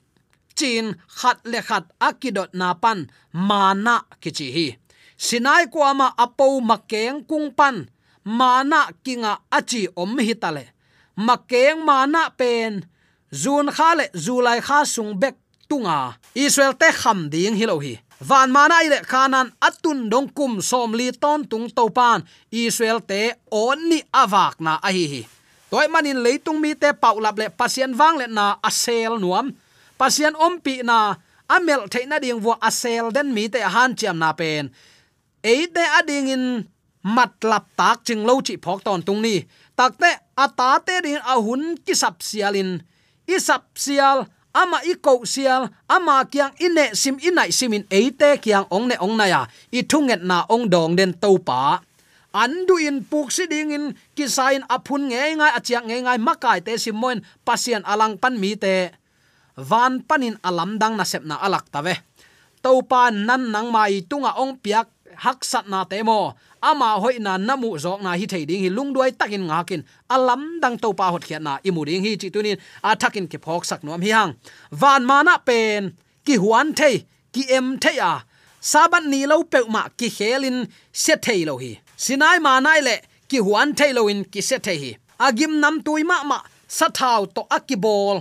Chin 0.57 0.97
khat 1.21 1.45
le 1.45 1.61
khat 1.61 1.85
akidot 2.01 2.57
na 2.57 2.73
pan 2.73 3.11
mana 3.33 4.05
kichi 4.23 4.49
hi. 4.53 4.69
Sinai 5.17 5.69
ko 5.69 5.85
ama 5.85 6.13
apo 6.17 6.61
makeng 6.61 7.29
kungpan 7.29 7.89
mana 8.25 8.89
kinga 9.05 9.45
achi 9.53 9.89
om 9.97 10.17
hi 10.19 10.33
tale. 10.33 10.73
Makeng 11.17 11.85
mana 11.85 12.33
pen, 12.33 12.85
zun 13.33 13.69
khale 13.69 14.09
zulai 14.17 14.61
kha 14.65 14.85
sung 14.85 15.13
bek 15.21 15.37
tunga. 15.69 16.17
Israel 16.35 16.73
te 16.73 16.89
kham 16.93 17.29
ding 17.29 17.57
hilo 17.57 17.77
hi. 17.81 18.01
Van 18.21 18.49
mana 18.49 18.81
ile 18.81 19.05
khanan 19.05 19.53
atun 19.61 20.09
dong 20.09 20.29
kum 20.33 20.61
som 20.61 20.93
li 20.97 21.13
ton 21.13 21.45
tung 21.45 21.69
topan 21.69 22.25
israel 22.51 23.01
te 23.01 23.37
onni 23.53 24.01
avak 24.13 24.57
awak 24.57 24.61
na 24.61 24.73
a 24.81 24.91
hi 24.93 25.36
toy 25.71 25.87
manin 25.91 26.23
leitung 26.23 26.61
mi 26.63 26.75
te 26.75 26.93
paulap 26.93 27.39
le, 27.39 27.47
pasien 27.51 27.93
wang 27.99 28.17
le 28.21 28.27
na 28.27 28.57
asel 28.63 29.19
nuam. 29.19 29.53
Pasien 29.97 30.35
ompi 30.37 30.85
na 30.85 31.17
amel 31.49 31.89
theina 31.93 32.21
ding 32.23 32.41
wo 32.45 32.55
asel 32.61 33.11
den 33.15 33.33
mi 33.35 33.49
te 33.49 33.61
han 33.61 33.97
chiam 33.99 34.19
na 34.19 34.33
pen. 34.33 34.71
Eite 35.43 35.85
ading 35.99 36.29
in 36.29 36.45
matlap 37.07 37.71
tak 37.79 38.03
ching 38.07 38.27
lo 38.27 38.43
chi 38.47 38.57
phok 38.59 38.83
ton 38.87 39.03
tung 39.07 39.23
ni. 39.23 39.47
Takte 39.79 40.11
ata 40.37 40.81
te 40.87 40.95
rin 41.05 41.21
hun 41.23 41.77
ki 41.85 41.95
sap 41.95 42.23
sialin 42.25 42.83
isap 43.27 43.63
sial 43.75 44.27
ama 44.55 44.81
i 44.89 44.95
ko 44.97 45.27
sial 45.29 45.69
ama 45.85 46.25
kyang 46.33 46.55
ine 46.57 46.97
sim 46.97 47.17
inai 47.21 47.53
simin 47.53 47.85
eite 47.93 48.41
kyang 48.41 48.67
ong 48.73 48.89
ne 48.89 48.97
ong 49.05 49.15
na 49.19 49.27
ya. 49.29 49.43
I 49.73 49.83
thunget 49.85 50.23
na 50.25 50.47
ong 50.49 50.67
dong 50.73 50.97
den 50.97 51.13
to 51.13 51.37
pa 51.39 51.83
andu 52.43 52.77
in 52.77 53.01
puk 53.01 53.33
si 53.33 53.49
ding 53.49 53.73
in 53.73 53.85
kisain 54.13 54.61
apun 54.69 55.09
nge 55.09 55.41
ngai 55.41 55.53
achiak 55.57 55.85
nge 55.89 55.97
ngai, 56.05 56.19
makai 56.21 56.61
te 56.61 56.77
simoin 56.77 57.25
pasien 57.47 57.81
alang 57.89 58.21
pan 58.21 58.37
mi 58.37 58.53
te. 58.61 58.93
Van 59.57 60.05
panin 60.05 60.37
alam 60.45 60.77
dang 60.77 61.01
na 61.01 61.05
sep 61.09 61.25
na 61.25 61.41
alak 61.41 61.73
tave 61.73 61.97
to 62.67 62.83
pa 62.83 63.09
nan 63.15 63.55
nang 63.55 63.71
mai 63.71 64.03
tunga 64.11 64.35
ong 64.43 64.59
piak, 64.59 64.91
hak 65.25 65.41
sat 65.47 65.65
na 65.71 65.87
te 65.87 66.03
mo. 66.03 66.35
Ama 66.61 66.99
hoi 66.99 67.23
na 67.23 67.39
namu 67.39 67.79
zok 67.79 68.03
na 68.03 68.19
hi 68.19 68.27
thei 68.27 68.43
ding 68.43 68.61
hi 68.65 68.71
lungduai 68.77 69.15
takin 69.15 69.47
ngakin 69.47 69.87
alam 70.11 70.59
dang 70.59 70.75
to 70.83 70.91
pa 70.99 71.15
hot 71.15 71.23
khiat 71.23 71.39
na 71.39 71.63
imu 71.63 71.87
ding 71.87 72.03
hi 72.03 72.19
chi 72.21 72.29
tunin, 72.35 72.59
a 72.83 72.99
thakin 72.99 73.31
ke 73.31 73.39
phok 73.39 73.63
sak 73.63 73.81
nom 73.87 74.03
hi 74.03 74.11
hang. 74.11 74.35
Van 74.75 75.07
mana 75.07 75.39
pen, 75.39 75.95
ki 76.27 76.35
huan 76.43 76.75
thei, 76.75 77.07
ki 77.33 77.43
em 77.55 77.79
thei 77.79 77.97
a 78.03 78.26
saban 78.71 79.05
ni 79.13 79.21
lo 79.31 79.37
pe 79.53 79.59
ma 79.75 79.83
ki 79.99 80.09
helin 80.17 80.59
se 81.03 81.15
thei 81.25 81.41
lo 81.49 81.55
hi. 81.63 81.73
Sinai 82.05 82.39
ma 82.47 82.53
nai 82.67 82.81
le 82.87 82.97
ki 83.31 83.39
huan 83.47 83.69
thei 83.79 83.93
lo 83.97 84.03
in 84.13 84.21
ki 84.33 84.41
se 84.49 84.57
thei 84.67 84.79
hi. 84.83 84.91
Agim 85.27 85.53
nam 85.63 85.77
tui 85.87 86.03
ma 86.11 86.39
sa 86.77 86.87
thau 86.99 87.21
to 87.35 87.43
akibol. 87.57 88.17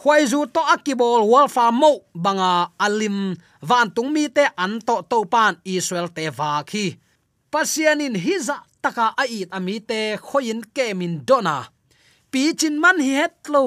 Khwai 0.00 0.22
zu 0.30 0.46
to 0.54 0.60
akibol 0.74 1.20
wal 1.32 1.48
fa 1.54 1.64
mo 1.80 1.90
banga 2.24 2.52
alim 2.84 3.18
van 3.68 3.88
tung 3.94 4.10
mi 4.14 4.24
te 4.36 4.44
an 4.64 4.72
to 4.86 4.94
to 5.10 5.18
pan 5.32 5.54
israel 5.64 6.08
te 6.16 6.24
va 6.38 6.50
khi 6.70 6.84
pasianin 7.52 8.16
hiza 8.24 8.56
taka 8.82 9.06
ait 9.22 9.48
ami 9.56 9.76
te 9.88 10.00
khoin 10.26 10.60
ke 10.76 10.86
min 10.98 11.14
dona. 11.28 11.56
Pi 12.30 12.42
chin 12.58 12.76
man 12.82 12.98
hi 13.06 13.12
het 13.20 13.36
lo. 13.54 13.64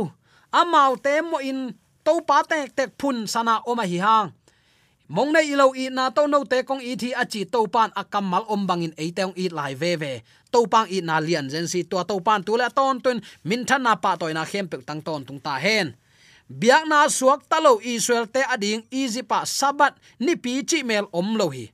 Amau 0.59 0.95
te 1.03 1.13
mo 1.29 1.37
in 1.49 1.59
to 2.05 2.13
pa 2.27 2.37
tek 2.49 2.75
tek 2.77 2.89
phun 2.99 3.17
sana 3.33 3.53
oma 3.69 3.85
hi 3.91 3.99
hang 4.05 4.29
mong 5.11 5.35
nei 5.35 5.51
ilo 5.51 5.75
i 5.75 5.91
na 5.91 6.07
to 6.15 6.23
no 6.31 6.47
te 6.47 6.63
kong 6.63 6.79
i 6.79 6.95
thi 6.95 7.11
chi 7.31 7.43
to 7.43 7.67
pan 7.67 7.91
akam 8.01 8.25
mal 8.31 8.47
om 8.47 8.63
bangin 8.63 8.95
e 8.95 9.11
teong 9.11 9.35
i 9.35 9.51
lai 9.51 9.75
ve 9.75 9.99
ve. 9.99 10.13
To 10.55 10.63
pang 10.71 10.87
i 10.87 11.03
na 11.03 11.19
lian 11.19 11.51
zen 11.51 11.67
si 11.67 11.83
to 11.83 11.99
to 12.07 12.15
pan 12.23 12.39
tu 12.47 12.55
la 12.55 12.71
ton 12.71 12.95
tun 13.03 13.19
min 13.43 13.67
than 13.67 13.83
na 13.83 13.99
pa 13.99 14.15
toy 14.15 14.31
na 14.33 14.43
khem 14.47 14.67
pek 14.71 14.87
tang 14.87 15.01
ton 15.03 15.21
tung 15.27 15.39
ta 15.43 15.59
hen. 15.59 15.87
Biak 16.47 16.83
na 16.87 17.07
suak 17.07 17.47
talo 17.51 17.79
israel 17.83 18.27
te 18.27 18.41
ading 18.43 18.83
easy 18.91 19.23
pa 19.23 19.43
sabat 19.43 19.93
ni 20.19 20.33
pi 20.35 20.63
chi 20.69 20.79
mel 20.83 21.05
om 21.11 21.35
lo 21.39 21.47
hi. 21.51 21.67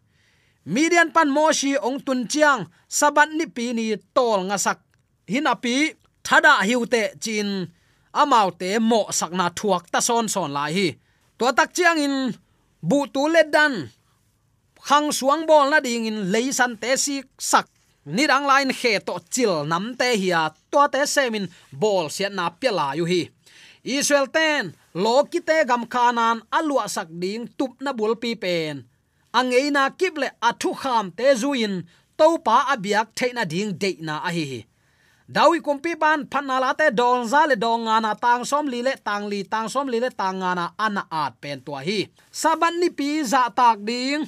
Midian 0.65 1.13
pan 1.15 1.29
moshi 1.29 1.77
ong 1.77 2.01
tun 2.05 2.25
chiang 2.27 2.65
sabat 2.89 3.29
ni 3.37 3.45
pi 3.45 3.73
ni 3.77 3.85
tol 4.17 4.49
nga 4.49 4.57
sak. 4.57 4.81
Hinapi 5.29 5.93
thada 6.25 6.53
hiute 6.67 7.03
chin 7.21 7.69
amau 8.21 8.49
te 8.59 8.79
mo 8.79 9.01
sakna 9.19 9.47
thuak 9.57 9.83
ta 9.93 9.99
son 10.01 10.25
son 10.25 10.49
lai 10.57 10.71
hi. 10.77 10.87
To 11.37 11.53
tak 11.57 11.69
chiang 11.75 12.01
in 12.01 12.13
bu 12.81 13.07
tu 13.13 13.27
le 13.33 13.43
dan 13.55 13.89
khang 14.87 15.11
suang 15.11 15.43
bol 15.49 15.69
na 15.71 15.79
ding 15.79 16.05
in 16.09 16.19
leisan 16.33 16.73
te 16.81 16.95
si 17.03 17.15
sak 17.51 17.67
ni 18.05 18.23
dang 18.27 18.45
lain 18.47 18.71
khe 18.79 18.93
to 19.07 19.15
chil 19.33 19.65
nam 19.71 19.85
te 19.99 20.09
hiya 20.21 20.41
to 20.71 20.81
te 20.93 21.01
semin 21.13 21.45
bol 21.81 22.05
siat 22.15 22.33
na 22.37 22.45
pela 22.59 22.87
yu 22.99 23.05
hi 23.11 23.21
israel 23.97 24.27
ten 24.35 24.63
lo 25.03 25.15
kíte 25.31 25.57
gam 25.69 25.83
khanan 25.93 26.37
alwa 26.57 26.85
sak 26.95 27.07
ding 27.21 27.43
tup 27.57 27.73
na 27.83 27.91
bul 27.97 28.13
pi 28.21 28.31
pen 28.43 28.75
angeina 29.39 29.83
kiple 29.99 30.27
athu 30.49 30.71
kham 30.81 31.05
te 31.17 31.27
zuin 31.41 31.73
to 32.19 32.27
pa 32.45 32.57
abiak 32.73 33.07
theina 33.17 33.43
ding 33.51 33.71
deina 33.81 34.05
na 34.07 34.15
a 34.27 34.29
hi 34.35 34.45
hi 34.51 34.61
dawi 35.27 35.59
kumpi 35.59 35.91
ban 35.99 36.23
phanala 36.31 36.71
te 36.79 36.87
dong 36.99 37.27
za 37.27 37.43
le 37.49 37.55
dong 37.59 37.83
na 37.83 38.15
tang 38.15 38.47
som 38.47 38.65
li 38.73 38.79
le 38.87 38.93
tang 39.07 39.27
li 39.31 39.43
tang 39.43 39.67
som 39.67 39.87
li 39.91 39.99
le 39.99 40.09
tang 40.09 40.39
na 40.39 40.65
ana 40.79 41.03
at 41.11 41.33
pen 41.41 41.59
tua 41.65 41.83
hi. 41.87 42.07
Saban 42.31 42.79
ni 42.79 42.89
pi 42.89 43.09
za 43.31 43.51
tak 43.51 43.83
ding. 43.83 44.23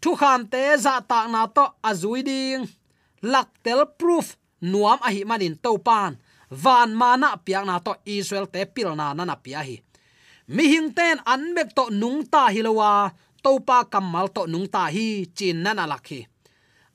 Thu 0.00 0.10
kham 0.20 0.40
te 0.52 0.62
za 0.84 1.00
tak 1.10 1.26
na 1.32 1.48
to 1.56 1.64
azui 1.88 2.20
ding. 2.30 2.68
Lak 3.32 3.48
tel 3.64 3.80
proof 3.98 4.36
nuam 4.60 4.98
a 5.06 5.08
hi 5.14 5.24
manin 5.24 5.56
to 5.64 5.72
pan. 5.80 6.12
Van 6.50 6.90
mana 7.00 7.40
piang 7.44 7.66
na 7.66 7.80
to 7.80 7.92
israel 8.04 8.46
te 8.54 8.60
pil 8.74 8.92
na 8.96 9.16
na 9.16 9.36
pia 9.44 9.60
hi. 9.64 9.76
Mi 10.54 10.64
hing 10.72 10.92
ten 10.96 11.16
an 11.32 11.42
mek 11.56 11.72
to 11.76 11.84
nung 12.00 12.20
ta 12.32 12.48
hilowa 12.54 13.12
to 13.44 13.60
pa 13.60 13.84
kamal 13.92 14.28
to 14.28 14.42
nung 14.52 14.68
ta 14.74 14.82
hi 14.94 15.24
chin 15.36 15.56
na 15.64 15.72
na 15.72 15.84
lakhi 15.92 16.20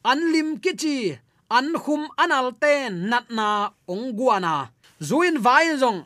an 0.04 0.20
lim 0.34 0.60
ki 0.60 0.72
chi 0.82 0.98
an 1.58 1.68
khum 1.84 2.02
anal 2.24 2.48
ten 2.64 2.92
nat 3.12 3.26
na 3.38 3.48
ong 3.94 4.06
guana 4.18 4.56
zuin 5.08 5.38
vai 5.46 5.78
zong. 5.82 6.02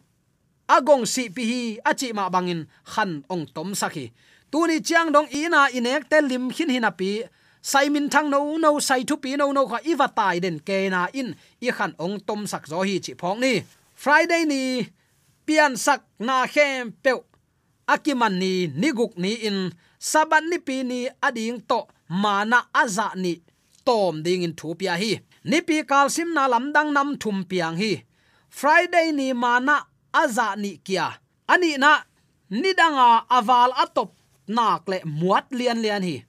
Agong 0.76 1.06
si 1.14 1.24
pi 1.36 1.44
hi 1.52 1.62
achi 1.90 2.08
ma 2.18 2.28
bangin, 2.34 2.62
khan 2.92 3.12
ong 3.34 3.46
tom 3.56 3.72
sakhi 3.82 4.06
tuni 4.52 4.78
chiang 4.88 5.10
dong 5.16 5.30
ina 5.32 5.62
inek 5.78 6.04
te 6.12 6.18
lim 6.30 6.46
hin 6.56 6.70
hin 6.76 6.90
api 6.90 7.12
sai 7.62 7.88
min 7.94 8.08
thang 8.14 8.30
no 8.34 8.40
no, 8.64 8.80
sai 8.80 9.02
thu 9.08 9.16
pi 9.24 9.36
no 9.40 9.52
no 9.52 9.62
kha 9.72 9.80
iwa 9.92 10.08
tai 10.18 10.40
den 10.44 10.58
ke 10.68 10.78
na 10.94 11.02
in. 11.20 11.30
I 11.68 11.70
khan 11.78 11.94
ong 12.06 12.20
tom 12.28 12.42
sak 12.52 12.64
zo 12.72 12.80
hi 12.88 12.96
chi 13.06 13.14
phong 13.20 13.40
ni. 13.44 13.54
Friday 14.04 14.44
ni, 14.52 14.62
pian 15.46 15.74
sak 15.86 16.02
na 16.28 16.36
khem 16.54 16.92
pe 17.04 17.12
akiman 17.94 18.34
ni 18.42 18.54
niguk 18.82 19.14
ni 19.24 19.32
in. 19.48 19.60
Saban 20.00 20.44
ni 20.50 20.58
pi 20.68 20.76
ni 20.90 21.00
ading 21.28 21.60
to 21.70 21.80
mana 22.24 22.60
aza 22.82 23.08
ni. 23.24 23.34
Tom 23.88 24.14
ding 24.26 24.44
in 24.48 24.54
thu 24.60 24.76
pia 24.80 24.94
hi 25.02 25.12
ni 25.43 25.62
pi 25.62 25.84
kal 25.84 26.10
sim 26.10 26.34
na 26.34 26.47
lam 26.47 26.73
dang 26.73 26.93
nam 26.93 27.17
thum 27.21 27.43
piang 27.50 27.78
hi. 27.78 28.04
Friday 28.50 29.12
ni 29.12 29.34
mana 29.34 29.86
aza 30.13 30.56
ni 30.58 30.78
kia. 30.78 31.08
Ani 31.47 31.78
na 31.78 31.91
nidanga 32.52 33.28
aval 33.30 33.71
atop 33.84 34.12
nak 34.47 34.88
le 34.88 34.97
muat 35.06 35.45
lian 35.52 35.80
lian 35.84 36.04
hi. 36.04 36.26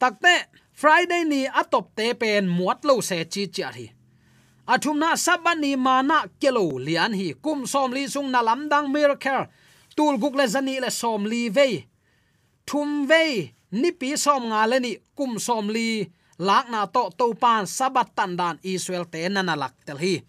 Takte 0.00 0.34
friday 0.72 1.24
ni 1.24 1.40
atop 1.60 1.96
te 1.96 2.14
pen 2.14 2.48
muat 2.48 2.84
lo 2.84 3.00
se 3.00 3.24
chi 3.32 3.46
chi 3.54 3.62
hi. 3.62 3.86
Athum 4.68 4.98
na 5.00 5.16
saban 5.16 5.60
ni 5.60 5.76
mana 5.76 6.28
kelo 6.40 6.78
lian 6.86 7.12
hi. 7.16 7.34
Kum 7.44 7.66
som 7.66 7.92
li 7.92 8.04
sung 8.08 8.30
na 8.30 8.40
lam 8.42 8.68
dang 8.68 8.92
miracle 8.92 9.48
tul 9.96 10.14
guk 10.22 10.36
le 10.38 10.46
zani 10.46 10.76
le 10.80 10.90
som 10.90 11.24
li 11.26 11.48
ve 11.48 11.68
thum 12.68 13.06
ve 13.08 13.54
ni 13.72 13.90
pi 14.00 14.16
som 14.16 14.42
nga 14.50 14.66
le 14.70 14.78
ni. 14.84 14.92
Kum 15.16 15.38
som 15.40 15.66
li 15.68 15.88
lak 16.38 16.70
na 16.70 16.86
to 16.86 17.10
to 17.18 17.34
pan 17.34 17.66
sabat 17.66 18.14
tan 18.14 18.38
dan 18.38 18.56
israel 18.62 19.04
te 19.04 19.26
nana 19.28 19.58
lak 19.58 19.74
tel 19.86 19.98
hi. 19.98 20.22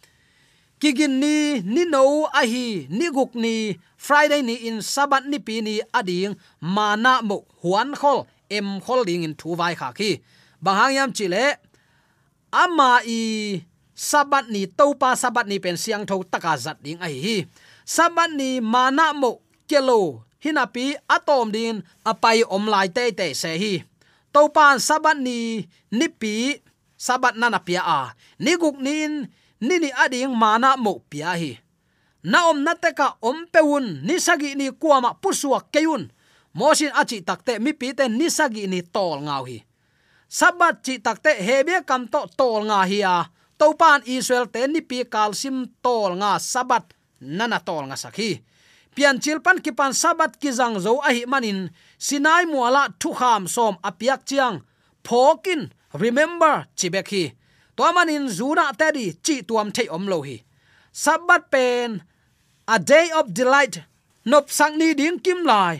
Kigin 0.79 1.19
ni 1.19 1.59
ni 1.61 1.83
no 1.85 2.25
a 2.31 2.41
hi, 2.47 2.87
ni 2.89 3.11
guk 3.11 3.35
ni, 3.35 3.75
friday 3.99 4.41
ni 4.41 4.55
in 4.71 4.79
sabat 4.79 5.27
ni 5.27 5.37
pi 5.37 5.59
ni 5.61 5.83
ading 5.91 6.33
mana 6.63 7.19
mo 7.21 7.43
huan 7.61 7.91
khol, 7.93 8.23
em 8.49 8.79
khol 8.79 9.03
ding 9.03 9.27
in 9.27 9.35
thu 9.35 9.59
vai 9.59 9.75
kha 9.75 9.91
khi. 9.91 10.23
Bahang 10.63 10.95
yam 10.95 11.11
chile 11.11 11.59
ama 12.51 13.03
i 13.05 13.21
sabat 13.93 14.47
ni 14.49 14.65
to 14.65 14.95
pa 14.95 15.13
sabat 15.19 15.45
ni 15.51 15.59
pen 15.59 15.77
siang 15.77 16.07
tho 16.09 16.23
taka 16.23 16.55
zat 16.55 16.77
ding 16.79 16.99
ai 17.03 17.15
hi 17.25 17.37
sabat 17.83 18.31
ni 18.39 18.63
mana 18.63 19.11
mo 19.13 19.43
kelo 19.69 20.23
hinapi 20.39 20.95
atom 21.11 21.51
din 21.51 21.83
apai 22.07 22.47
om 22.47 22.63
lai 22.71 22.87
te 22.87 23.11
te 23.11 23.27
se 23.35 23.51
hi 23.61 23.73
to 24.33 24.49
pan 24.53 24.77
sabat 24.77 25.17
ni 25.17 25.65
nipi 25.93 26.61
sabat 26.99 27.35
na 27.39 27.59
pia 27.59 27.81
a. 27.81 28.01
Ni 28.43 28.59
guk 28.59 28.77
nin, 28.77 29.27
ni 29.63 29.75
ni 29.79 29.89
ading 29.93 30.35
mana 30.35 30.75
mo 30.77 31.01
pia 31.09 31.33
hi. 31.39 31.57
Na 32.23 32.51
om 32.51 32.59
na 32.63 32.75
te 32.75 32.91
ka 32.91 33.15
om 33.23 33.47
peun 33.47 34.03
ni 34.03 34.19
sagi 34.19 34.55
ni 34.55 34.75
kuama 34.75 35.15
pusua 35.15 35.63
keun 35.71 36.11
mosin 36.51 36.91
achi 36.91 37.23
takte 37.23 37.59
mi 37.63 37.71
pi 37.71 37.95
te 37.95 38.11
ni 38.11 38.27
sagi 38.27 38.67
ni 38.67 38.83
tol 38.83 39.23
ngau 39.23 39.47
hi. 39.47 39.63
Sabat 40.29 40.83
chi 40.85 40.99
takte 40.99 41.31
hebe 41.39 41.81
kam 41.87 42.05
to 42.11 42.27
tol 42.35 42.67
nga 42.67 42.83
hi 42.83 42.99
a. 43.01 43.23
To 43.59 43.71
pan 43.79 44.03
israel 44.05 44.51
te 44.51 44.67
ni 44.67 44.83
pi 44.83 45.07
kalsim 45.07 45.67
tol 45.79 46.19
nga 46.19 46.35
sabat 46.39 46.91
nana 47.23 47.59
tol 47.63 47.87
nga 47.87 47.95
sakhi 47.95 48.43
pian 48.99 49.15
chilpan 49.23 49.63
ki 49.63 49.71
pan 49.79 49.95
sabat 49.95 50.31
ki 50.41 50.51
jang 50.51 50.75
zo 50.83 50.99
a 51.07 51.09
hi 51.15 51.23
manin, 51.31 51.59
sinai 52.05 52.43
muala 52.51 52.83
thu 52.99 53.09
kham 53.19 53.47
som 53.55 53.73
apiak 53.89 54.21
chiang, 54.27 54.57
phokin 55.05 55.61
remember 56.03 56.67
chibekhi 56.77 57.23
to 57.77 57.83
manin 57.95 58.27
zuna 58.37 58.65
tedi 58.79 59.05
chi 59.25 59.35
tuam 59.47 59.67
thei 59.75 59.87
om 59.95 60.03
lo 60.11 60.19
hi. 60.27 60.37
Sabat 61.03 61.43
pen, 61.53 62.03
a 62.67 62.77
day 62.91 63.07
of 63.19 63.25
delight, 63.37 63.75
nop 64.25 64.45
sang 64.57 64.75
ni 64.77 64.93
ding 64.99 65.19
kim 65.25 65.39
lai. 65.51 65.75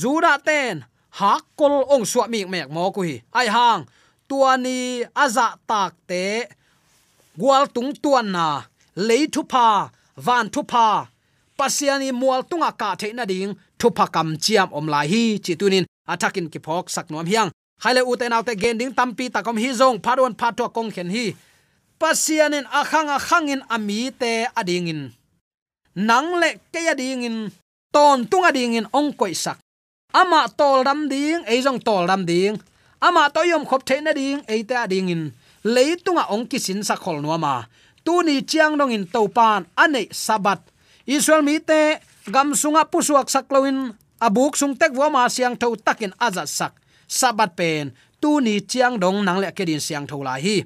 Zura 0.00 0.32
ten, 0.46 0.84
hak 1.18 1.44
kol 1.58 1.74
ong 1.94 2.06
suwa 2.10 2.24
mi 2.32 2.40
mek 2.52 2.68
mo 2.74 2.90
ku 2.96 3.00
hi. 3.08 3.16
Ai 3.38 3.48
hang, 3.56 3.82
tua 4.28 4.56
ni 4.64 5.04
aza 5.24 5.46
tak 5.68 5.92
te 6.08 6.24
gwal 7.40 7.64
tung 7.74 7.92
tuan 8.02 8.26
na 8.36 8.46
le 9.06 9.18
thu 9.34 9.42
pa 9.52 9.68
van 10.26 10.46
thu 10.54 10.62
pa 10.72 10.88
pasiani 11.58 12.08
mual 12.12 12.42
tunga 12.50 12.70
ka 12.80 12.96
theina 13.00 13.24
ding 13.26 13.54
thu 13.78 13.88
kam 14.14 14.28
chiam 14.44 14.68
om 14.72 14.86
lai 14.94 15.06
hi 15.12 15.22
chitunin 15.44 15.84
atakin 16.12 16.46
ki 16.52 16.58
phok 16.66 16.90
sak 16.94 17.06
hiang. 17.10 17.50
Haile 17.82 18.02
uten 18.10 18.32
autte 18.32 18.54
gen 18.56 18.78
ding 18.78 18.92
tampi 18.94 19.30
takom 19.34 19.56
hi 19.56 19.70
zong 19.80 19.98
pharon 20.04 20.34
phatwa 20.40 20.68
kong 20.76 20.90
khen 20.94 21.10
hi. 21.10 21.34
Pasianin 22.00 22.66
akhang 22.80 23.10
akhangin 23.16 23.62
ami 23.74 24.10
te 24.20 24.46
adingin. 24.60 25.10
Nang 25.94 26.28
le 26.40 26.58
ke 26.72 26.80
adingin, 26.92 27.50
ton 27.94 28.26
tunga 28.26 28.50
dingin 28.50 28.86
ong 28.98 29.12
koi 29.14 29.34
sak. 29.34 29.58
Ama 30.12 30.40
tol 30.58 30.82
ram 30.86 31.08
ding, 31.08 31.42
ei 31.46 31.62
jong 31.62 31.80
tol 31.86 32.06
ram 32.10 32.22
ding. 32.26 32.58
Ama 33.00 33.30
toyom 33.34 33.64
khop 33.68 33.82
theina 33.88 34.12
ding, 34.14 34.42
ei 34.48 34.62
ta 34.64 34.86
ding 34.86 35.30
leitunga 35.64 36.28
ong 36.34 36.44
ki 36.50 36.58
sin 36.60 36.84
sa 36.84 36.94
khol 36.96 37.18
no 37.24 37.32
tu 38.04 38.22
ni 38.22 38.44
chiang 38.44 38.76
dong 38.76 38.92
in 38.92 39.06
to 39.06 39.28
ane 39.76 40.02
sabat 40.12 40.60
israel 41.04 41.44
mi 41.44 41.60
te 41.60 42.00
gam 42.28 42.56
sunga 42.56 42.88
pusuak 42.88 43.28
sakloin 43.28 43.92
abuk 44.20 44.56
sung 44.56 44.72
tek 44.76 44.92
wa 44.96 45.12
ma 45.12 45.28
siang 45.28 45.56
tho 45.56 45.76
takin 45.76 46.12
aza 46.16 46.48
sak. 46.48 46.72
Sabat 47.04 47.52
pen, 47.52 47.92
tu 48.16 48.40
ni 48.40 48.64
chiang 48.64 48.96
dong 48.96 49.20
nang 49.20 49.38
le 49.38 49.52
kedin 49.52 49.80
siang 49.80 50.08
tho 50.08 50.24
la 50.24 50.40
hi. 50.40 50.64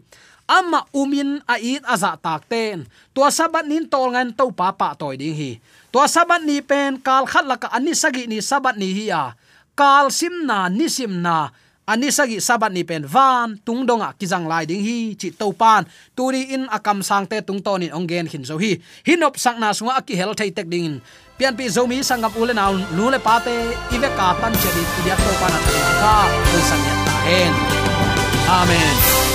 Ama 0.48 0.86
umin 0.96 1.42
a 1.44 1.60
it 1.60 1.84
aza 1.84 2.14
tak 2.16 2.48
ten. 2.48 2.86
To 3.12 3.26
sabat 3.28 3.66
nin 3.66 3.90
tol 3.90 4.14
ngan 4.14 4.32
to 4.38 4.48
pa 4.54 4.72
pa 4.72 4.94
toy 4.94 5.18
ding 5.18 5.34
hi. 5.34 5.58
To 5.90 6.00
sabat 6.06 6.46
ni 6.46 6.62
pen, 6.62 7.02
kal 7.02 7.26
khat 7.26 7.44
la 7.44 7.58
ka 7.58 7.68
ani 7.74 7.92
sagi 7.92 8.30
ni 8.30 8.38
sabat 8.38 8.78
ni 8.78 8.94
hi 8.94 9.04
ya 9.12 9.34
kal 9.78 10.10
sim 10.10 10.42
na, 10.42 10.66
ni 10.66 10.90
sim 10.90 11.22
na 11.22 11.54
anisagi 11.88 12.36
sabat 12.44 12.68
ni 12.68 12.84
pen 12.84 13.08
van, 13.08 13.56
tung 13.64 13.88
donga 13.88 14.12
kijang 14.20 14.44
lai 14.44 14.68
ding 14.68 14.84
hi, 14.84 15.16
chi 15.16 15.32
to 15.32 15.48
pan. 15.56 15.88
Turi 16.12 16.52
in 16.52 16.68
akam 16.68 17.00
sangte 17.00 17.40
tung 17.40 17.64
ton 17.64 17.80
in 17.80 17.96
ongen 17.96 18.28
hin 18.28 18.44
zo 18.44 18.60
hi. 18.60 18.76
Hinop 19.08 19.40
sang 19.40 19.56
na 19.56 19.72
sunga 19.72 19.96
aki 19.96 20.12
hel 20.12 20.36
thai 20.36 20.52
tek 20.52 20.68
ding. 20.68 21.00
Pian 21.40 21.56
pi 21.56 21.72
zomi 21.72 22.04
sangap 22.04 22.36
ule 22.36 22.52
naw 22.52 22.76
nu 22.92 23.08
le 23.08 23.18
pa 23.18 23.40
ive 23.94 24.08
ka 24.18 24.36
tan 24.40 24.52
che 24.52 24.68
di 24.76 24.82
dia 25.04 25.16
to 25.16 25.32
pan 25.40 25.56
at 25.56 25.64
ka 26.02 26.14
sang 26.68 26.82
ya 26.84 26.94
ta 27.06 27.14
hen. 27.24 27.52
Amen. 28.48 29.27